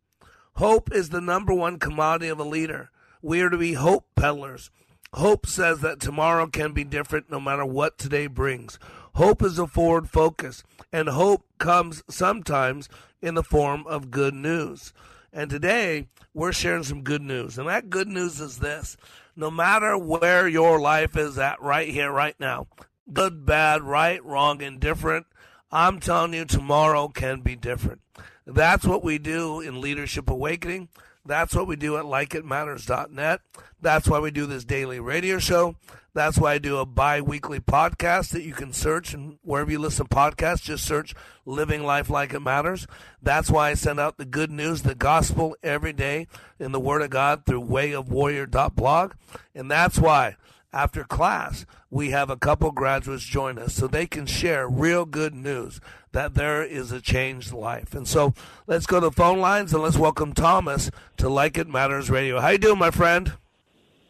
[0.54, 2.90] Hope is the number one commodity of a leader.
[3.22, 4.72] We are to be hope peddlers.
[5.14, 8.78] Hope says that tomorrow can be different no matter what today brings.
[9.14, 12.88] Hope is a forward focus, and hope comes sometimes
[13.20, 14.94] in the form of good news.
[15.30, 17.58] And today, we're sharing some good news.
[17.58, 18.96] And that good news is this
[19.36, 22.66] no matter where your life is at right here, right now,
[23.12, 25.26] good, bad, right, wrong, indifferent,
[25.70, 28.00] I'm telling you, tomorrow can be different.
[28.46, 30.88] That's what we do in Leadership Awakening.
[31.24, 33.40] That's what we do at likeitmatters.net.
[33.80, 35.76] That's why we do this daily radio show.
[36.14, 40.06] That's why I do a bi-weekly podcast that you can search and wherever you listen
[40.06, 41.14] to podcasts, just search
[41.46, 42.86] Living Life Like It Matters.
[43.22, 46.26] That's why I send out the good news, the gospel every day
[46.58, 49.12] in the Word of God through wayofwarrior.blog.
[49.54, 50.36] And that's why
[50.72, 55.34] after class, we have a couple graduates join us so they can share real good
[55.34, 55.80] news
[56.12, 57.94] that there is a changed life.
[57.94, 58.32] And so
[58.66, 62.40] let's go to the phone lines and let's welcome Thomas to Like It Matters Radio.
[62.40, 63.32] How you doing, my friend?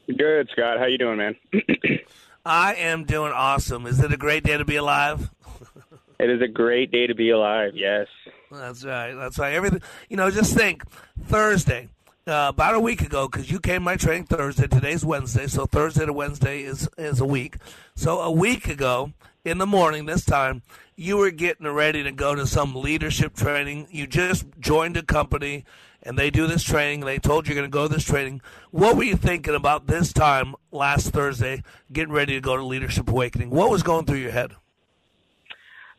[0.07, 0.79] Good, Scott.
[0.79, 1.37] How you doing, man?
[2.45, 3.87] I am doing awesome.
[3.87, 5.31] Is it a great day to be alive?
[6.21, 7.73] it is a great day to be alive.
[7.75, 8.09] Yes.
[8.51, 9.15] That's right.
[9.15, 9.55] That's right.
[9.55, 9.81] Everything.
[10.09, 10.85] You know, just think
[11.25, 11.89] Thursday
[12.27, 14.67] uh, about a week ago because you came my training Thursday.
[14.67, 17.57] Today's Wednesday, so Thursday to Wednesday is is a week.
[17.95, 19.13] So a week ago
[19.45, 20.63] in the morning, this time
[20.95, 23.89] you were getting ready to go to some leadership training.
[23.91, 25.65] You just joined a company
[26.03, 27.01] and they do this training.
[27.01, 28.41] They told you you're going to go to this training.
[28.71, 33.09] What were you thinking about this time last Thursday, getting ready to go to Leadership
[33.09, 33.51] Awakening?
[33.51, 34.53] What was going through your head?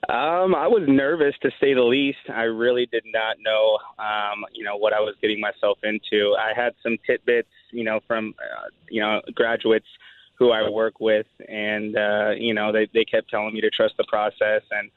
[0.10, 2.30] Um, I was nervous to say the least.
[2.30, 6.36] I really did not know, um, you know, what I was getting myself into.
[6.38, 9.88] I had some tidbits, you know, from, uh, you know, graduates
[10.38, 13.96] who I work with, and uh, you know, they they kept telling me to trust
[13.98, 14.89] the process, and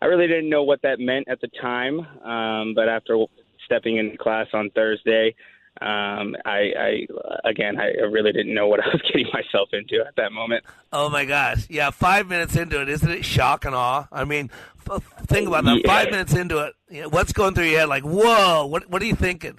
[0.00, 2.00] I really didn't know what that meant at the time.
[2.24, 3.18] Um, but after
[3.64, 5.34] stepping into class on Thursday,
[5.80, 7.06] um, I, I
[7.44, 10.64] again, I really didn't know what I was getting myself into at that moment.
[10.92, 11.66] Oh my gosh!
[11.68, 14.06] Yeah, five minutes into it, isn't it shock and awe?
[14.12, 14.50] I mean,
[14.90, 15.80] f- think about that.
[15.84, 15.92] Yeah.
[15.92, 17.88] Five minutes into it, you know, what's going through your head?
[17.88, 18.66] Like, whoa!
[18.66, 19.58] What What are you thinking?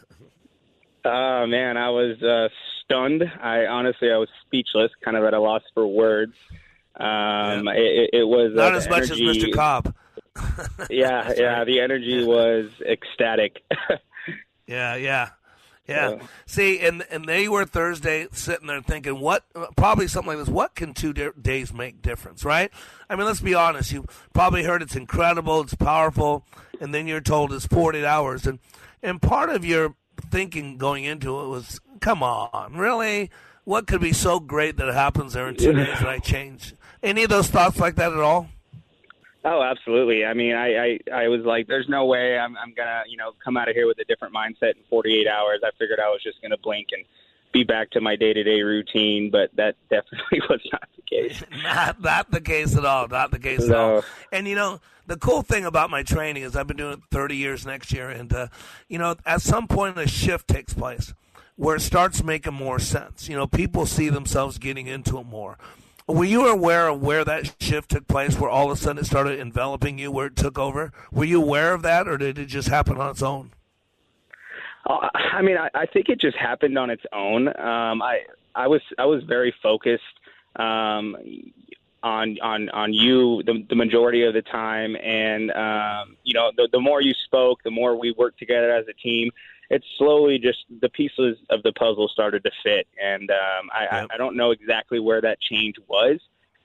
[1.03, 2.47] Oh man, I was uh,
[2.83, 3.23] stunned.
[3.41, 6.33] I honestly, I was speechless, kind of at a loss for words.
[6.95, 9.53] Um, it, it was Not uh, as much as Mr.
[9.53, 9.93] Cobb.
[10.89, 13.61] yeah, yeah, the energy was ecstatic.
[14.67, 15.29] Yeah, yeah,
[15.87, 16.09] yeah.
[16.11, 16.23] Yeah.
[16.45, 19.43] See, and and they were Thursday sitting there thinking, what?
[19.75, 20.53] Probably something like this.
[20.53, 22.43] What can two di- days make difference?
[22.45, 22.71] Right?
[23.09, 23.91] I mean, let's be honest.
[23.91, 26.45] You probably heard it's incredible, it's powerful,
[26.79, 28.59] and then you're told it's 40 hours, and
[29.03, 29.95] and part of your
[30.31, 33.29] thinking going into it was, come on, really?
[33.65, 35.85] What could be so great that it happens there in two Yeah.
[35.85, 36.73] days that I change?
[37.03, 38.47] Any of those thoughts like that at all?
[39.47, 40.25] Oh, absolutely.
[40.25, 43.33] I mean, I, I, I was like, there's no way I'm, I'm gonna, you know,
[43.43, 45.59] come out of here with a different mindset in 48 hours.
[45.63, 47.05] I figured I was just gonna blink and
[47.53, 51.43] be back to my day-to-day routine, but that definitely was not the case.
[51.63, 53.07] not not the case at all.
[53.07, 54.03] Not the case at all.
[54.31, 57.35] And you know, the cool thing about my training is I've been doing it 30
[57.35, 58.47] years next year, and uh,
[58.89, 61.13] you know, at some point a shift takes place
[61.55, 63.29] where it starts making more sense.
[63.29, 65.59] You know, people see themselves getting into it more.
[66.07, 69.05] Were you aware of where that shift took place, where all of a sudden it
[69.05, 70.91] started enveloping you, where it took over?
[71.11, 73.51] Were you aware of that, or did it just happen on its own?
[74.85, 77.47] Uh, I mean, I, I think it just happened on its own.
[77.47, 78.19] Um, I
[78.53, 80.03] I was I was very focused
[80.57, 81.17] um,
[82.03, 86.69] on on on you the, the majority of the time, and um, you know, the,
[86.71, 89.31] the more you spoke, the more we worked together as a team.
[89.69, 94.07] It slowly just the pieces of the puzzle started to fit, and um, I, I,
[94.13, 96.19] I don't know exactly where that change was.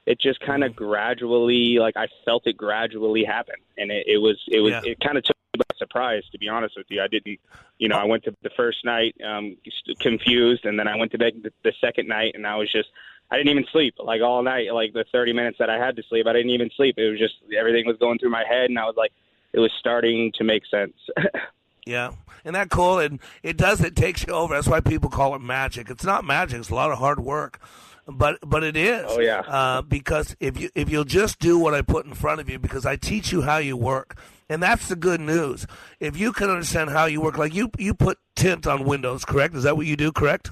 [0.06, 4.38] It just kind of gradually, like I felt it gradually happen, and it, it was
[4.48, 4.92] it was Yeah.
[4.92, 6.24] it kind of took me by surprise.
[6.32, 7.38] To be honest with you, I didn't
[7.80, 9.56] you know, I went to the first night um,
[10.00, 12.90] confused, and then I went to bed the, the second night, and I was just,
[13.30, 14.72] I didn't even sleep like all night.
[14.72, 16.96] Like the 30 minutes that I had to sleep, I didn't even sleep.
[16.98, 19.12] It was just everything was going through my head, and I was like,
[19.54, 20.92] it was starting to make sense.
[21.90, 22.12] Yeah,
[22.44, 23.80] and that cool, and it does.
[23.80, 24.54] It takes you over.
[24.54, 25.90] That's why people call it magic.
[25.90, 26.60] It's not magic.
[26.60, 27.58] It's a lot of hard work,
[28.06, 29.06] but but it is.
[29.08, 29.40] Oh, yeah.
[29.40, 32.58] Uh, because if you if you'll just do what I put in front of you,
[32.60, 34.16] because I teach you how you work,
[34.48, 35.66] and that's the good news.
[35.98, 39.54] If you can understand how you work, like you you put tint on windows, correct?
[39.56, 40.12] Is that what you do?
[40.12, 40.50] Correct.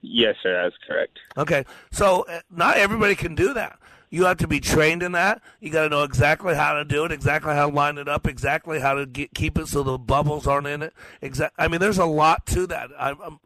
[0.00, 1.18] yes, sir, that's correct.
[1.36, 3.78] Okay, so uh, not everybody can do that.
[4.14, 5.42] You have to be trained in that.
[5.58, 8.28] You got to know exactly how to do it, exactly how to line it up,
[8.28, 10.92] exactly how to get, keep it so the bubbles aren't in it.
[11.20, 11.52] Exact.
[11.58, 12.90] I mean, there's a lot to that.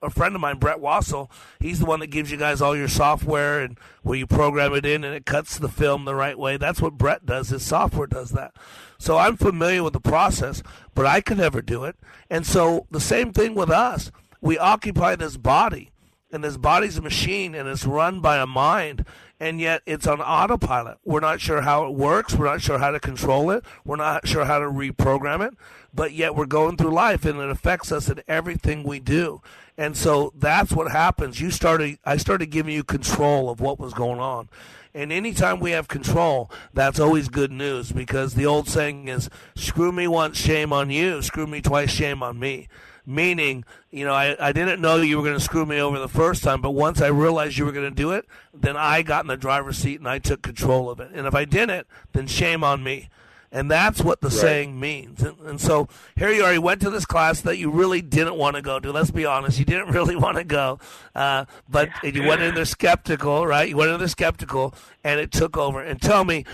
[0.02, 2.86] A friend of mine, Brett Wassel, he's the one that gives you guys all your
[2.86, 6.58] software and where you program it in and it cuts the film the right way.
[6.58, 7.48] That's what Brett does.
[7.48, 8.52] His software does that.
[8.98, 10.62] So I'm familiar with the process,
[10.94, 11.96] but I could never do it.
[12.28, 14.12] And so the same thing with us.
[14.42, 15.92] We occupy this body
[16.30, 19.06] and this body's a machine and it's run by a mind
[19.40, 20.98] and yet it's on autopilot.
[21.04, 22.34] We're not sure how it works.
[22.34, 23.64] We're not sure how to control it.
[23.84, 25.54] We're not sure how to reprogram it.
[25.94, 29.40] But yet we're going through life and it affects us in everything we do.
[29.76, 31.40] And so that's what happens.
[31.40, 34.48] You started i started giving you control of what was going on.
[34.92, 39.92] And anytime we have control, that's always good news because the old saying is, screw
[39.92, 41.22] me once, shame on you.
[41.22, 42.68] Screw me twice, shame on me.
[43.08, 46.08] Meaning, you know, I, I didn't know you were going to screw me over the
[46.10, 49.24] first time, but once I realized you were going to do it, then I got
[49.24, 51.10] in the driver's seat and I took control of it.
[51.14, 53.08] And if I didn't, then shame on me.
[53.50, 54.36] And that's what the Right.
[54.36, 55.22] saying means.
[55.22, 56.52] And, and so here you are.
[56.52, 58.92] You went to this class that you really didn't want to go to.
[58.92, 59.58] Let's be honest.
[59.58, 60.78] You didn't really want to go.
[61.14, 63.70] Uh, but you went in there skeptical, right?
[63.70, 65.80] You went in there skeptical, and it took over.
[65.82, 66.44] And tell me,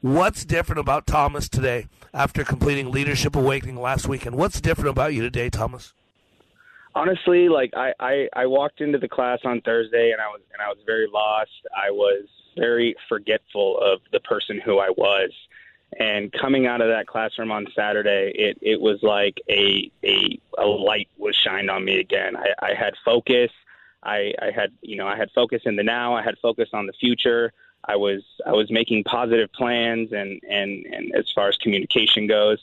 [0.00, 4.36] what's different about Thomas today after completing Leadership Awakening last weekend?
[4.36, 5.94] What's different about you today, Thomas?
[6.94, 10.62] honestly like I, I i walked into the class on thursday and i was and
[10.62, 11.50] i was very lost.
[11.74, 12.24] I was
[12.56, 15.30] very forgetful of the person who i was.
[15.98, 20.66] And coming out of that classroom on saturday it it was like a a a
[20.66, 22.36] light was shined on me again.
[22.36, 23.50] I i had focus.
[24.02, 26.14] I i had you know i had focus in the now.
[26.14, 27.52] I had focus on the future
[27.88, 32.58] i was i was making positive plans and and and as far as communication goes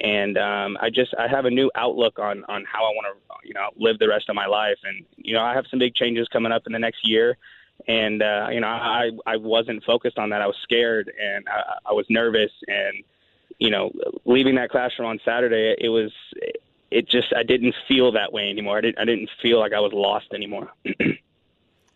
[0.00, 3.48] and um, I just I have a new outlook on on how I want to
[3.48, 5.94] you know live the rest of my life, and you know I have some big
[5.94, 7.36] changes coming up in the next year,
[7.86, 10.42] and uh, you know I I wasn't focused on that.
[10.42, 13.04] I was scared and I, I was nervous, and
[13.58, 13.92] you know
[14.24, 16.10] leaving that classroom on Saturday, it was
[16.90, 18.78] it just I didn't feel that way anymore.
[18.78, 20.72] I didn't I didn't feel like I was lost anymore.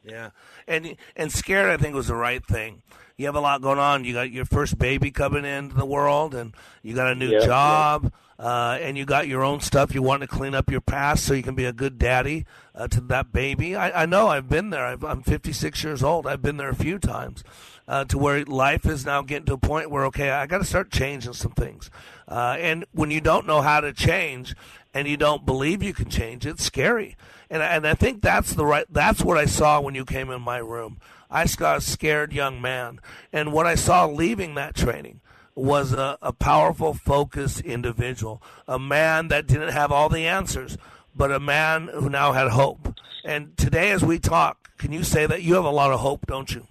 [0.09, 0.31] Yeah,
[0.67, 2.83] and and scared, I think was the right thing.
[3.17, 4.05] You have a lot going on.
[4.05, 7.41] You got your first baby coming into the world, and you got a new Yeah,
[7.41, 9.93] job, Uh, and you got your own stuff.
[9.93, 12.87] You want to clean up your past so you can be a good daddy uh,
[12.89, 13.75] to that baby.
[13.75, 14.29] I, I know.
[14.29, 14.87] I've been there.
[14.87, 16.25] I've, I'm 56 years old.
[16.29, 17.43] I've been there a few times.
[17.89, 20.65] Uh, to where life is now getting to a point where okay, I got to
[20.65, 21.91] start changing some things.
[22.29, 24.55] Uh, and when you don't know how to change,
[24.95, 27.17] and you don't believe you can change, it's scary.
[27.51, 28.87] And I- and I think that's the right.
[28.91, 30.99] That's what I saw when you came in my room.
[31.31, 33.01] I saw a scared young man,
[33.33, 35.21] and what I saw leaving that training
[35.55, 40.79] was a, a powerful, focused individual, a man that didn't have all the answers,
[41.17, 42.97] but a man who now had hope.
[43.25, 46.27] And today, as we talk, can you say that you have a lot of hope,
[46.27, 46.67] don't you?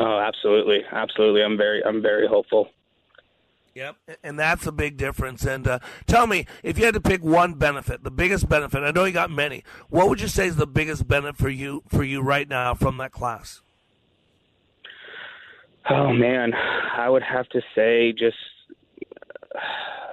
[0.00, 1.42] Oh, absolutely, absolutely.
[1.44, 2.70] I'm very, I'm very hopeful.
[3.74, 3.96] Yep.
[4.22, 5.44] And that's a big difference.
[5.44, 8.92] And uh, tell me, if you had to pick one benefit, the biggest benefit, I
[8.92, 9.64] know you got many.
[9.88, 12.98] What would you say is the biggest benefit for you for you right now from
[12.98, 13.62] that class?
[15.90, 18.36] Oh man, I would have to say just
[19.54, 19.58] uh,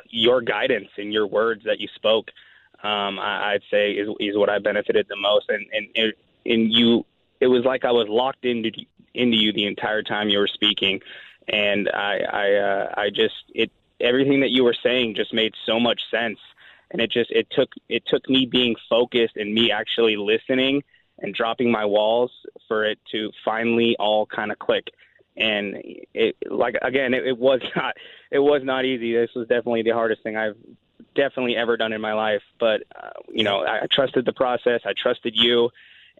[0.09, 2.29] your guidance and your words that you spoke.
[2.83, 6.71] Um, I, I'd say is is what I benefited the most, and and it, and
[6.71, 7.05] you.
[7.39, 8.71] It was like I was locked into
[9.13, 11.01] into you the entire time you were speaking,
[11.51, 15.79] and I I uh, I just it everything that you were saying just made so
[15.79, 16.39] much sense,
[16.89, 20.83] and it just it took it took me being focused and me actually listening
[21.19, 22.31] and dropping my walls
[22.67, 24.87] for it to finally all kind of click.
[25.37, 25.75] And
[26.13, 27.97] it like again it, it was not
[28.31, 29.13] it was not easy.
[29.13, 30.57] This was definitely the hardest thing i've
[31.13, 32.43] definitely ever done in my life.
[32.59, 34.81] But uh, you know I, I trusted the process.
[34.85, 35.69] I trusted you.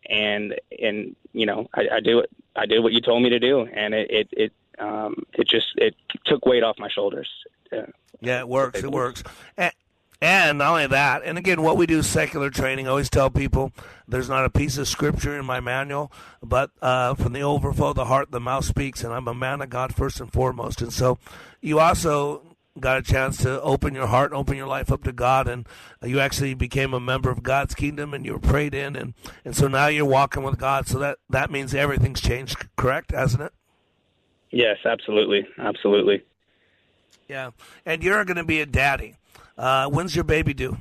[0.10, 2.24] And and you know i i do
[2.56, 3.62] i did what you told me to do.
[3.62, 7.30] And it it it um it just it took weight off my shoulders
[7.72, 7.84] uh,
[8.20, 8.84] Yeah, it works.
[8.84, 9.24] It works.
[9.58, 9.74] And,
[10.22, 12.86] and not only that, and again, what we do is secular training.
[12.88, 13.72] I always tell people
[14.08, 16.12] there's not a piece of scripture in my manual,
[16.44, 19.62] but uh, from the overflow of the heart, the mouth speaks, and I'm a man
[19.62, 20.82] of God first and foremost.
[20.82, 21.18] And so
[21.60, 25.12] you also got a chance to open your heart and open your life up to
[25.12, 25.68] God, and
[26.04, 29.56] you actually became a member of God's kingdom, and you were prayed in, and, and
[29.56, 30.88] so now you're walking with God.
[30.88, 33.54] So that, that means everything's changed, correct, hasn't it?
[34.52, 36.24] Yes absolutely absolutely
[37.28, 37.52] Yeah.
[37.86, 39.16] And you're going to be a daddy.
[39.58, 40.78] Uh, when's your baby due?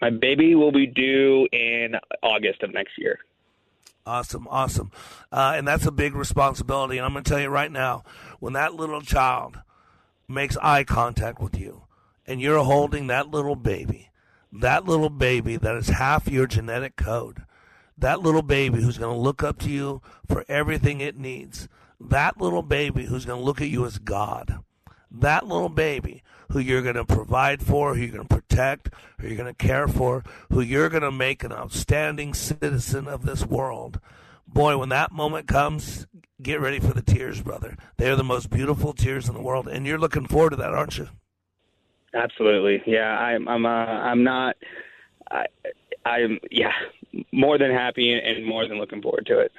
[0.00, 3.18] my baby will be due in august of next year
[4.06, 4.92] Awesome, awesome.
[5.32, 6.98] Uh, and that's a big responsibility.
[6.98, 8.04] And I'm going to tell you right now
[8.38, 9.60] when that little child
[10.28, 11.84] makes eye contact with you
[12.26, 14.10] and you're holding that little baby,
[14.52, 17.44] that little baby that is half your genetic code,
[17.96, 21.66] that little baby who's going to look up to you for everything it needs,
[22.10, 24.60] that little baby who's going to look at you as God,
[25.10, 29.28] that little baby who you're going to provide for, who you're going to protect, who
[29.28, 33.44] you're going to care for, who you're going to make an outstanding citizen of this
[33.46, 34.00] world.
[34.46, 36.06] Boy, when that moment comes,
[36.40, 37.76] get ready for the tears, brother.
[37.96, 40.98] They're the most beautiful tears in the world, and you're looking forward to that, aren't
[40.98, 41.08] you?
[42.14, 42.82] Absolutely.
[42.86, 43.48] Yeah, I'm.
[43.48, 43.66] I'm.
[43.66, 44.56] Uh, I'm not.
[45.30, 45.46] I.
[46.04, 46.38] I'm.
[46.50, 46.72] Yeah,
[47.32, 49.52] more than happy and more than looking forward to it.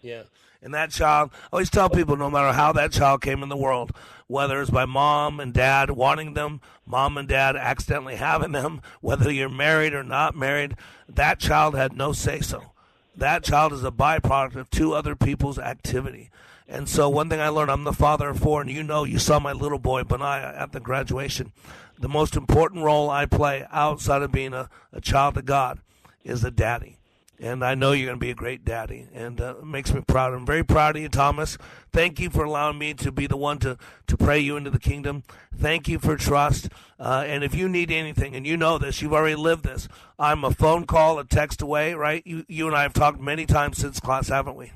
[0.00, 0.22] Yeah.
[0.60, 3.56] And that child, I always tell people no matter how that child came in the
[3.56, 3.92] world,
[4.26, 9.30] whether it's by mom and dad wanting them, mom and dad accidentally having them, whether
[9.30, 10.76] you're married or not married,
[11.08, 12.72] that child had no say so.
[13.16, 16.30] That child is a byproduct of two other people's activity.
[16.68, 19.18] And so, one thing I learned, I'm the father of four, and you know, you
[19.18, 21.52] saw my little boy, Benaiah, at the graduation.
[21.98, 25.80] The most important role I play outside of being a, a child of God
[26.22, 26.97] is a daddy.
[27.40, 30.00] And I know you're going to be a great daddy, and uh, it makes me
[30.00, 30.34] proud.
[30.34, 31.56] I'm very proud of you, Thomas.
[31.92, 34.78] Thank you for allowing me to be the one to, to pray you into the
[34.78, 35.22] kingdom.
[35.54, 36.68] Thank you for trust.
[36.98, 40.44] Uh, and if you need anything, and you know this, you've already lived this, I'm
[40.44, 42.22] a phone call, a text away, right?
[42.26, 44.72] You, you and I have talked many times since class, haven't we?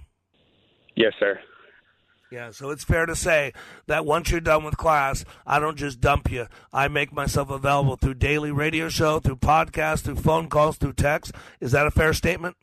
[0.94, 1.40] Yes, sir.
[2.32, 3.52] Yeah, so it's fair to say
[3.88, 6.46] that once you're done with class, I don't just dump you.
[6.72, 11.32] I make myself available through daily radio show, through podcast, through phone calls, through text.
[11.60, 12.56] Is that a fair statement?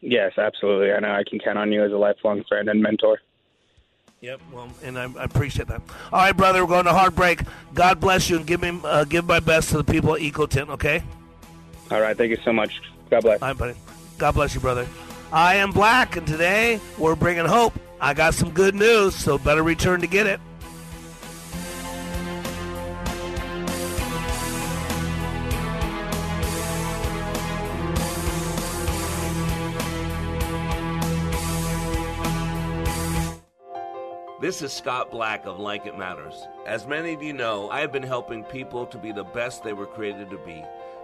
[0.00, 0.90] Yes, absolutely.
[0.90, 3.20] I know I can count on you as a lifelong friend and mentor.
[4.22, 4.40] Yep.
[4.54, 5.82] Well, and I, I appreciate that.
[6.10, 7.42] All right, brother, we're going to hard break.
[7.74, 10.70] God bless you, and give me uh, give my best to the people at EcoTint.
[10.70, 11.02] Okay.
[11.90, 12.16] All right.
[12.16, 12.80] Thank you so much.
[13.10, 13.42] God bless.
[13.42, 13.74] All right, buddy.
[14.16, 14.86] God bless you, brother.
[15.30, 17.78] I am Black, and today we're bringing hope.
[18.00, 20.40] I got some good news, so better return to get it.
[34.40, 36.46] This is Scott Black of Like It Matters.
[36.64, 39.72] As many of you know, I have been helping people to be the best they
[39.72, 40.64] were created to be.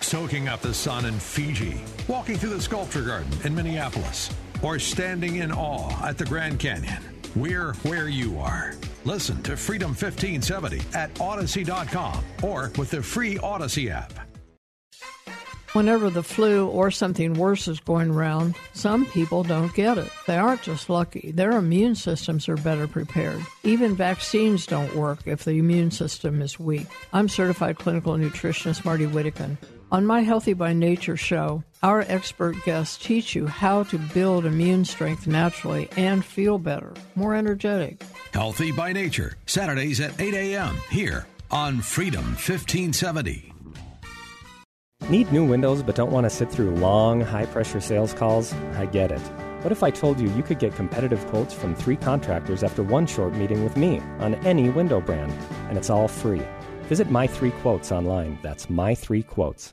[0.00, 4.30] Soaking up the sun in Fiji, walking through the sculpture garden in Minneapolis,
[4.62, 7.02] or standing in awe at the Grand Canyon.
[7.34, 8.74] We're where you are.
[9.04, 14.12] Listen to Freedom 1570 at Odyssey.com or with the free Odyssey app.
[15.74, 20.10] Whenever the flu or something worse is going around, some people don't get it.
[20.26, 23.44] They aren't just lucky, their immune systems are better prepared.
[23.62, 26.86] Even vaccines don't work if the immune system is weak.
[27.12, 29.58] I'm certified clinical nutritionist Marty Whittakin.
[29.96, 34.84] On my Healthy by Nature show, our expert guests teach you how to build immune
[34.84, 38.02] strength naturally and feel better, more energetic.
[38.34, 40.76] Healthy by Nature, Saturdays at 8 a.m.
[40.90, 43.54] here on Freedom 1570.
[45.08, 48.52] Need new windows but don't want to sit through long, high pressure sales calls?
[48.74, 49.22] I get it.
[49.62, 53.06] What if I told you you could get competitive quotes from three contractors after one
[53.06, 55.32] short meeting with me on any window brand?
[55.70, 56.42] And it's all free.
[56.82, 58.38] Visit My Three Quotes online.
[58.42, 59.72] That's My Three Quotes.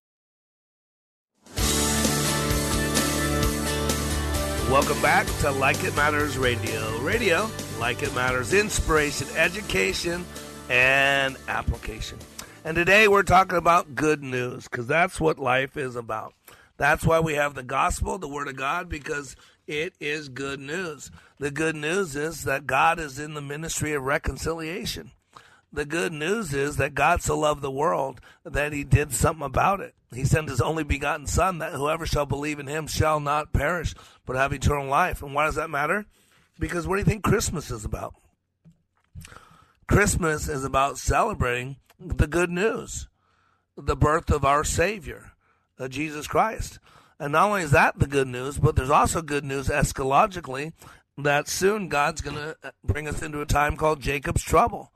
[4.71, 6.97] Welcome back to Like It Matters Radio.
[6.99, 10.25] Radio, like it matters, inspiration, education,
[10.69, 12.17] and application.
[12.63, 16.33] And today we're talking about good news because that's what life is about.
[16.77, 19.35] That's why we have the gospel, the word of God, because
[19.67, 21.11] it is good news.
[21.37, 25.11] The good news is that God is in the ministry of reconciliation.
[25.73, 29.79] The good news is that God so loved the world that he did something about
[29.79, 29.95] it.
[30.13, 33.95] He sent his only begotten Son that whoever shall believe in him shall not perish,
[34.25, 35.21] but have eternal life.
[35.21, 36.05] And why does that matter?
[36.59, 38.15] Because what do you think Christmas is about?
[39.87, 43.07] Christmas is about celebrating the good news,
[43.77, 45.31] the birth of our Savior,
[45.79, 46.79] uh, Jesus Christ.
[47.17, 50.73] And not only is that the good news, but there's also good news eschatologically
[51.17, 54.91] that soon God's going to bring us into a time called Jacob's trouble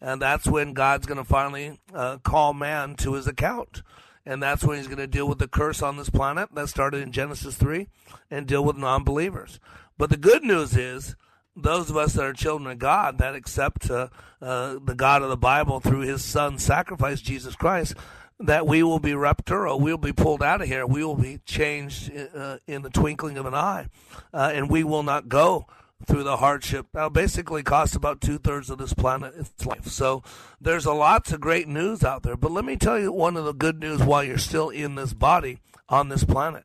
[0.00, 3.82] And that's when God's going to finally uh, call man to his account.
[4.24, 7.02] And that's when he's going to deal with the curse on this planet that started
[7.02, 7.88] in Genesis 3
[8.30, 9.60] and deal with non believers.
[9.98, 11.16] But the good news is,
[11.56, 14.08] those of us that are children of God that accept uh,
[14.40, 17.94] uh, the God of the Bible through his son sacrifice, Jesus Christ,
[18.38, 22.10] that we will be raptured, we'll be pulled out of here, we will be changed
[22.34, 23.88] uh, in the twinkling of an eye,
[24.32, 25.66] uh, and we will not go
[26.06, 26.86] through the hardship.
[26.94, 29.86] Now, basically, costs about two thirds of this planet its life.
[29.86, 30.22] So
[30.60, 32.36] there's a lots of great news out there.
[32.36, 35.12] But let me tell you one of the good news while you're still in this
[35.12, 36.64] body on this planet.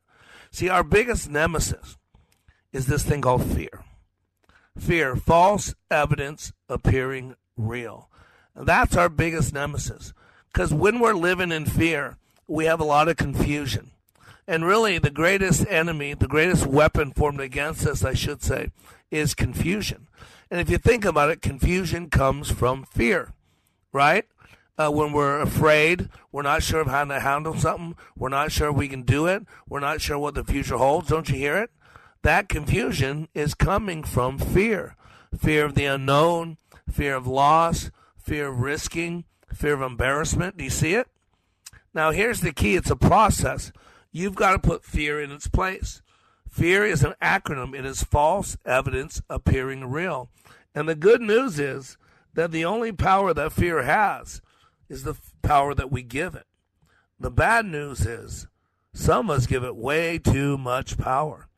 [0.52, 1.98] See, our biggest nemesis
[2.72, 3.84] is this thing called fear.
[4.78, 8.10] Fear, false evidence appearing real.
[8.56, 10.14] That's our biggest nemesis.
[10.52, 12.18] Because when we're living in fear,
[12.48, 13.92] we have a lot of confusion.
[14.48, 18.70] And really, the greatest enemy, the greatest weapon formed against us, I should say,
[19.12, 20.08] is confusion.
[20.50, 23.34] And if you think about it, confusion comes from fear,
[23.92, 24.26] right?
[24.78, 28.72] Uh, when we're afraid, we're not sure of how to handle something, we're not sure
[28.72, 31.08] we can do it, we're not sure what the future holds.
[31.08, 31.72] Don't you hear it?
[32.24, 34.96] That confusion is coming from fear
[35.38, 36.58] fear of the unknown,
[36.90, 40.58] fear of loss, fear of risking, fear of embarrassment.
[40.58, 41.08] Do you see it?
[41.94, 43.72] Now, here's the key it's a process.
[44.12, 46.02] You've got to put fear in its place.
[46.56, 50.30] Fear is an acronym, it is false evidence appearing real.
[50.74, 51.98] And the good news is
[52.34, 54.42] that the only power that fear has
[54.88, 56.46] is the power that we give it.
[57.20, 58.48] The bad news is
[58.94, 61.50] some of us give it way too much power.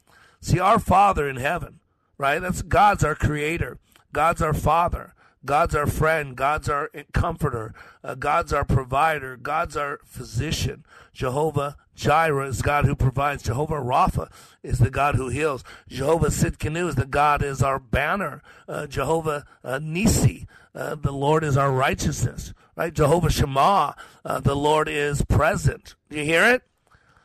[0.41, 1.79] See, our Father in heaven,
[2.17, 2.39] right?
[2.39, 3.77] That's God's our creator,
[4.13, 5.13] God's our Father.
[5.47, 6.35] God's our friend.
[6.35, 7.73] God's our comforter.
[8.03, 9.35] Uh, God's our provider.
[9.35, 10.85] God's our physician.
[11.13, 13.41] Jehovah Jireh is God who provides.
[13.41, 14.31] Jehovah Rapha
[14.61, 15.63] is the God who heals.
[15.87, 18.43] Jehovah Sidkenu is the God is our banner.
[18.67, 20.45] Uh, Jehovah uh, Nisi,
[20.75, 22.53] uh, the Lord is our righteousness.
[22.75, 22.93] Right?
[22.93, 23.93] Jehovah Shema,
[24.23, 25.95] uh, the Lord is present.
[26.11, 26.61] Do you hear it?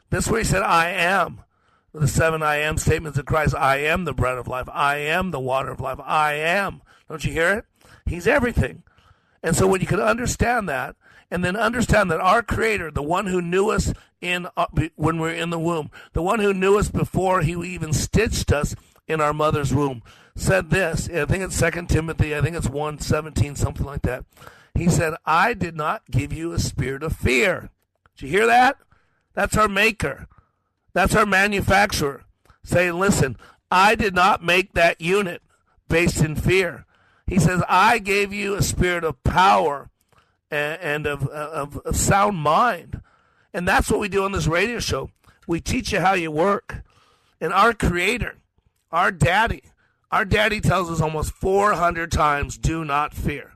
[0.09, 1.43] This where he said, I am.
[1.93, 3.55] The seven I am statements of Christ.
[3.55, 4.69] I am the bread of life.
[4.73, 5.99] I am the water of life.
[6.03, 6.81] I am.
[7.09, 7.67] Don't you hear it?
[8.07, 8.83] He's everything.
[9.43, 10.97] And so when you can understand that,
[11.33, 15.31] and then understand that our Creator, the one who knew us in uh, when we
[15.31, 18.77] are in the womb, the one who knew us before He even stitched us
[19.09, 20.03] in our mother's womb,
[20.37, 21.09] said this.
[21.09, 22.37] I think it's Second Timothy.
[22.37, 24.27] I think it's one seventeen, something like that.
[24.75, 27.71] He said, "I did not give you a spirit of fear."
[28.15, 28.77] Did you hear that?
[29.33, 30.29] That's our Maker.
[30.93, 32.25] That's our manufacturer
[32.63, 33.39] saying, "Listen,
[33.71, 35.43] I did not make that unit
[35.89, 36.85] based in fear."
[37.27, 39.91] He says, I gave you a spirit of power
[40.51, 43.01] and, and of, of, of sound mind.
[43.55, 45.11] And that's what we do on this radio show.
[45.47, 46.83] We teach you how you work.
[47.41, 48.37] And our creator,
[48.91, 49.63] our daddy,
[50.11, 53.53] our daddy tells us almost 400 times, do not fear.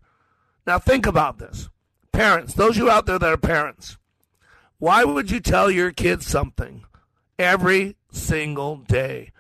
[0.67, 1.69] Now think about this.
[2.13, 3.99] Parents, those of you out there that are parents,
[4.79, 6.85] why would you tell your kids something
[7.39, 9.33] every single day,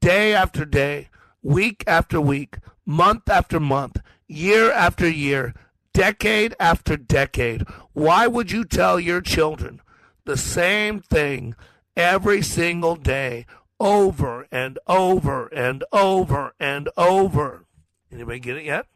[0.00, 1.08] day after day,
[1.42, 2.58] week after week,
[2.88, 5.54] month after month, year after year,
[5.92, 7.62] decade after decade.
[7.92, 9.82] Why would you tell your children
[10.24, 11.54] the same thing
[11.94, 13.44] every single day,
[13.78, 17.66] over and over and over and over?
[18.10, 18.86] Anybody get it yet?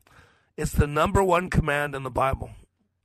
[0.56, 2.50] It's the number one command in the Bible.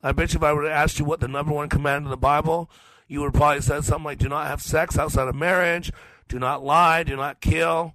[0.02, 2.12] I bet you if I were to ask you what the number one command in
[2.12, 2.72] the Bible,
[3.10, 5.92] you would probably say something like, do not have sex outside of marriage,
[6.30, 7.94] do not lie, do not kill.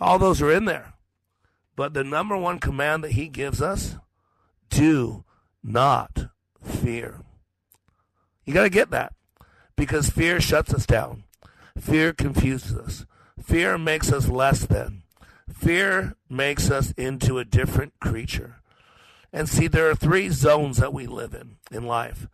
[0.00, 0.93] All those are in there.
[1.76, 3.96] But the number one command that he gives us
[4.70, 5.24] do
[5.62, 6.26] not
[6.62, 7.20] fear.
[8.44, 9.12] You got to get that
[9.76, 11.24] because fear shuts us down.
[11.78, 13.06] Fear confuses us.
[13.42, 15.02] Fear makes us less than.
[15.52, 18.56] Fear makes us into a different creature.
[19.32, 22.28] And see, there are three zones that we live in in life.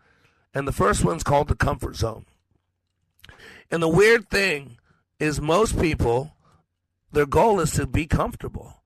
[0.53, 2.27] And the first one's called the comfort zone.
[3.71, 4.79] And the weird thing
[5.19, 6.35] is, most people,
[7.13, 8.80] their goal is to be comfortable.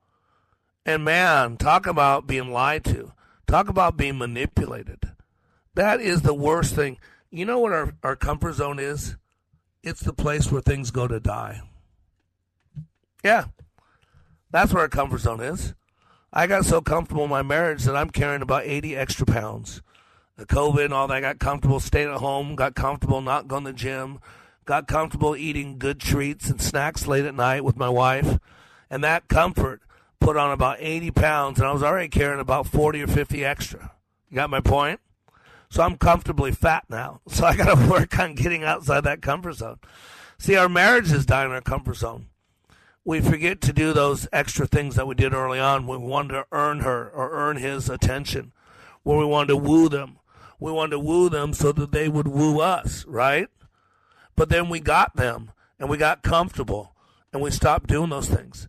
[0.86, 3.12] And man, talk about being lied to.
[3.46, 5.12] Talk about being manipulated.
[5.74, 6.98] That is the worst thing.
[7.30, 9.16] You know what our, our comfort zone is?
[9.82, 11.62] It's the place where things go to die.
[13.22, 13.46] Yeah.
[14.50, 15.74] That's where our comfort zone is.
[16.32, 19.82] I got so comfortable in my marriage that I'm carrying about 80 extra pounds.
[20.36, 23.64] The COVID and all that, I got comfortable staying at home, got comfortable not going
[23.64, 24.18] to the gym,
[24.64, 28.38] got comfortable eating good treats and snacks late at night with my wife.
[28.90, 29.82] And that comfort
[30.24, 33.92] put on about 80 pounds, and I was already carrying about 40 or 50 extra.
[34.30, 35.00] You got my point?
[35.68, 37.20] So I'm comfortably fat now.
[37.28, 39.80] So I got to work on getting outside that comfort zone.
[40.38, 42.28] See, our marriage is dying in our comfort zone.
[43.04, 45.86] We forget to do those extra things that we did early on.
[45.86, 48.52] When we wanted to earn her or earn his attention.
[49.02, 50.18] where we wanted to woo them.
[50.58, 53.48] We wanted to woo them so that they would woo us, right?
[54.36, 56.94] But then we got them and we got comfortable
[57.30, 58.68] and we stopped doing those things.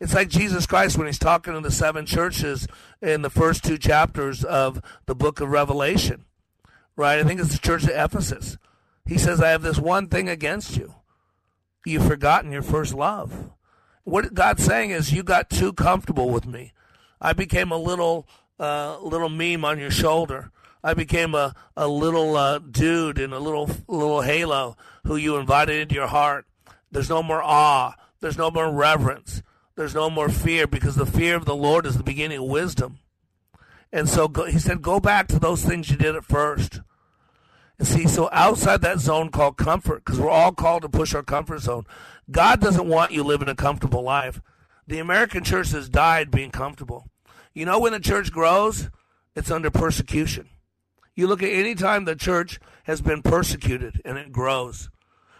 [0.00, 2.66] It's like Jesus Christ when he's talking to the seven churches
[3.00, 6.24] in the first two chapters of the book of Revelation,
[6.96, 7.18] right?
[7.18, 8.58] I think it's the church of Ephesus.
[9.06, 10.94] He says, I have this one thing against you.
[11.86, 13.50] You've forgotten your first love.
[14.04, 16.72] What God's saying is, you got too comfortable with me.
[17.20, 18.26] I became a little,
[18.58, 20.50] uh, little meme on your shoulder.
[20.82, 24.76] I became a, a little uh, dude in a little little halo
[25.06, 26.46] who you invited into your heart.
[26.90, 27.94] There's no more awe.
[28.20, 29.42] There's no more reverence.
[29.76, 32.98] There's no more fear because the fear of the Lord is the beginning of wisdom.
[33.92, 36.80] And so go, he said, go back to those things you did at first.
[37.78, 41.22] And see, so outside that zone called comfort, because we're all called to push our
[41.22, 41.86] comfort zone,
[42.30, 44.40] God doesn't want you living a comfortable life.
[44.86, 47.08] The American church has died being comfortable.
[47.52, 48.90] You know, when the church grows,
[49.34, 50.48] it's under persecution.
[51.14, 54.90] You look at any time the church has been persecuted and it grows.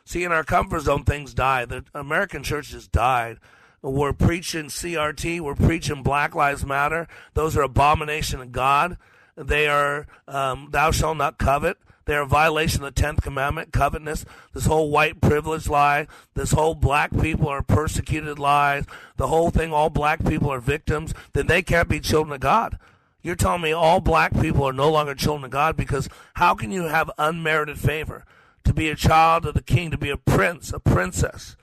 [0.04, 1.64] See, in our comfort zone, things die.
[1.64, 3.38] The American church has died.
[3.84, 5.42] We're preaching CRT.
[5.42, 7.06] We're preaching Black Lives Matter.
[7.34, 8.96] Those are abomination of God.
[9.36, 11.76] They are um, thou shalt not covet.
[12.06, 14.24] They are a violation of the tenth commandment, covetousness.
[14.54, 16.06] This whole white privilege lie.
[16.32, 18.86] This whole black people are persecuted lies.
[19.18, 21.12] The whole thing, all black people are victims.
[21.34, 22.78] Then they can't be children of God.
[23.20, 26.70] You're telling me all black people are no longer children of God because how can
[26.70, 28.24] you have unmerited favor
[28.64, 31.54] to be a child of the king, to be a prince, a princess,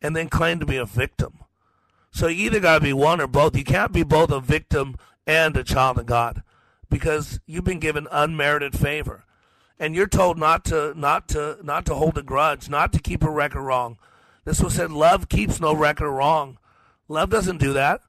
[0.00, 1.40] and then claim to be a victim?
[2.10, 3.56] So you either got to be one or both.
[3.56, 4.96] You can't be both a victim
[5.26, 6.42] and a child of God
[6.88, 9.24] because you've been given unmerited favor.
[9.78, 13.22] And you're told not to not to not to hold a grudge, not to keep
[13.22, 13.98] a record wrong.
[14.44, 16.58] This was said love keeps no record wrong.
[17.06, 18.00] Love doesn't do that.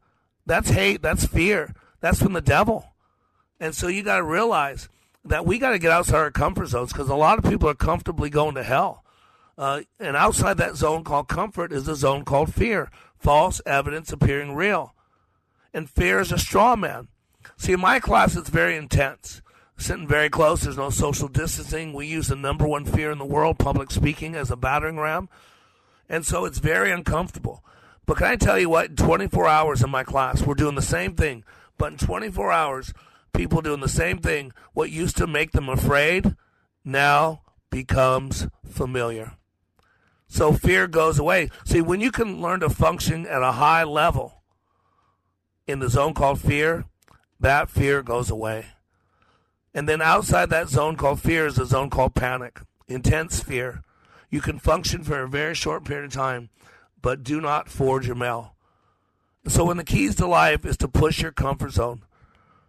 [0.45, 1.75] That's hate, that's fear.
[2.01, 2.93] That's from the devil.
[3.59, 4.89] And so you got to realize
[5.25, 7.75] that we got to get outside our comfort zones because a lot of people are
[7.75, 9.03] comfortably going to hell.
[9.57, 12.89] Uh, and outside that zone called comfort is the zone called fear,
[13.19, 14.95] false evidence appearing real.
[15.73, 17.09] And fear is a straw man.
[17.57, 19.41] See, in my class, it's very intense.
[19.77, 21.93] Sitting very close, there's no social distancing.
[21.93, 25.29] We use the number one fear in the world, public speaking, as a battering ram.
[26.09, 27.63] And so it's very uncomfortable.
[28.05, 28.89] But can I tell you what?
[28.89, 31.43] In 24 hours in my class, we're doing the same thing.
[31.77, 32.93] But in 24 hours,
[33.33, 34.51] people doing the same thing.
[34.73, 36.35] What used to make them afraid
[36.83, 39.33] now becomes familiar.
[40.29, 41.49] So fear goes away.
[41.65, 44.43] See, when you can learn to function at a high level
[45.67, 46.85] in the zone called fear,
[47.39, 48.67] that fear goes away.
[49.73, 53.83] And then outside that zone called fear is a zone called panic, intense fear.
[54.29, 56.49] You can function for a very short period of time,
[57.01, 58.55] but do not forge your mail.
[59.47, 62.03] So, when the keys to life is to push your comfort zone,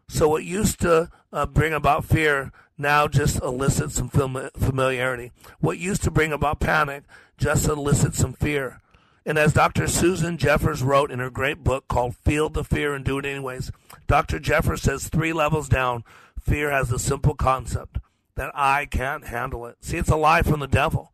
[0.08, 5.32] so what used to uh, bring about fear now just elicits some familiarity.
[5.58, 7.04] What used to bring about panic
[7.41, 8.80] just elicit some fear.
[9.26, 9.86] And as Dr.
[9.88, 13.72] Susan Jeffers wrote in her great book called Feel the Fear and Do It Anyways,
[14.07, 14.38] Dr.
[14.38, 16.05] Jeffers says three levels down,
[16.38, 17.99] fear has the simple concept
[18.36, 19.76] that I can't handle it.
[19.80, 21.12] See, it's a lie from the devil.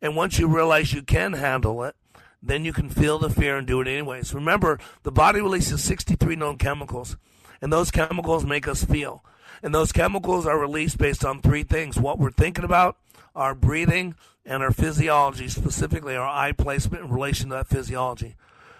[0.00, 1.96] And once you realize you can handle it,
[2.42, 4.34] then you can feel the fear and do it anyways.
[4.34, 7.16] Remember, the body releases 63 known chemicals
[7.60, 9.24] and those chemicals make us feel.
[9.62, 12.96] And those chemicals are released based on three things what we're thinking about,
[13.34, 14.14] our breathing,
[14.46, 18.36] and our physiology, specifically our eye placement in relation to that physiology.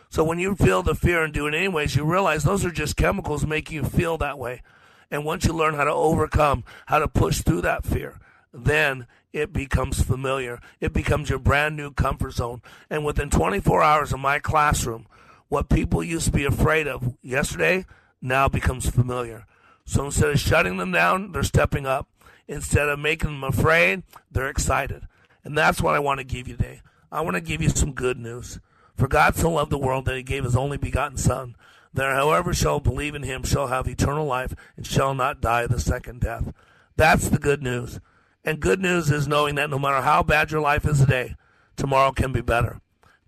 [0.09, 2.97] So when you feel the fear and do it anyways, you realize those are just
[2.97, 4.62] chemicals making you feel that way.
[5.11, 8.19] And once you learn how to overcome, how to push through that fear,
[8.53, 10.61] then it becomes familiar.
[10.81, 12.62] It becomes your brand new comfort zone.
[12.89, 15.07] And within 24 hours of my classroom,
[15.49, 17.85] what people used to be afraid of yesterday,
[18.23, 19.47] now becomes familiar.
[19.85, 22.09] So instead of shutting them down, they're stepping up.
[22.49, 25.03] Instead of making them afraid, they're excited.
[25.47, 26.80] And that's what I want to give you today.
[27.12, 28.59] I want to give you some good news.
[28.97, 31.55] For God so loved the world that he gave his only begotten Son,
[31.94, 35.78] that whoever shall believe in him shall have eternal life and shall not die the
[35.78, 36.53] second death.
[36.97, 38.01] That's the good news.
[38.44, 41.36] And good news is knowing that no matter how bad your life is today,
[41.76, 42.80] tomorrow can be better.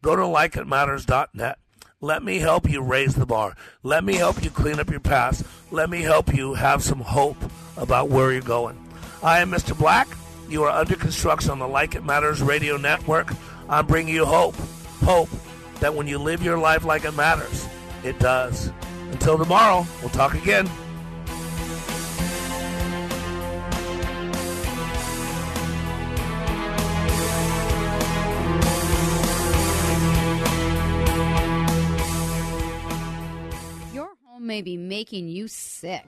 [0.02, 1.58] Go to likeitmatters.net.
[2.00, 3.54] Let me help you raise the bar.
[3.84, 5.44] Let me help you clean up your past.
[5.70, 7.38] Let me help you have some hope
[7.76, 8.76] about where you're going.
[9.22, 9.78] I am Mr.
[9.78, 10.08] Black.
[10.48, 13.34] You are under construction on the Like It Matters radio network.
[13.68, 14.54] I'm bringing you hope.
[15.04, 15.28] Hope
[15.80, 17.68] that when you live your life like it matters,
[18.02, 18.72] it does.
[19.12, 20.66] Until tomorrow, we'll talk again.
[33.92, 36.06] Your home may be making you sick.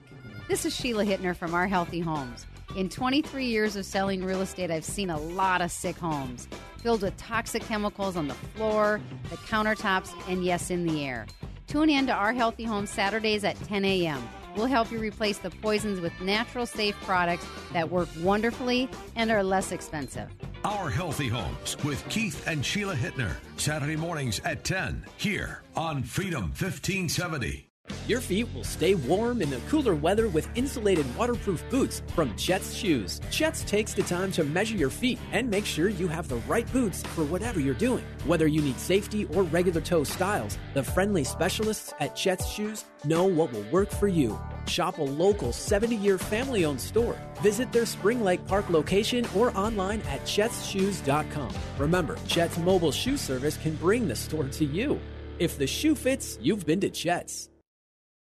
[0.48, 2.46] This is Sheila Hittner from Our Healthy Homes.
[2.76, 6.46] In 23 years of selling real estate, I've seen a lot of sick homes
[6.78, 11.26] filled with toxic chemicals on the floor, the countertops, and yes, in the air.
[11.66, 14.26] Tune in to Our Healthy Homes Saturdays at 10 a.m.
[14.56, 19.42] We'll help you replace the poisons with natural, safe products that work wonderfully and are
[19.42, 20.28] less expensive.
[20.64, 23.36] Our Healthy Homes with Keith and Sheila Hittner.
[23.56, 27.69] Saturday mornings at 10 here on Freedom 1570.
[28.10, 32.74] Your feet will stay warm in the cooler weather with insulated waterproof boots from Chet's
[32.74, 33.20] Shoes.
[33.30, 36.66] Chet's takes the time to measure your feet and make sure you have the right
[36.72, 38.04] boots for whatever you're doing.
[38.26, 43.26] Whether you need safety or regular toe styles, the friendly specialists at Chet's Shoes know
[43.26, 44.36] what will work for you.
[44.66, 47.16] Shop a local 70 year family owned store.
[47.42, 51.54] Visit their Spring Lake Park location or online at chetsshoes.com.
[51.78, 54.98] Remember, Chet's mobile shoe service can bring the store to you.
[55.38, 57.49] If the shoe fits, you've been to Chet's.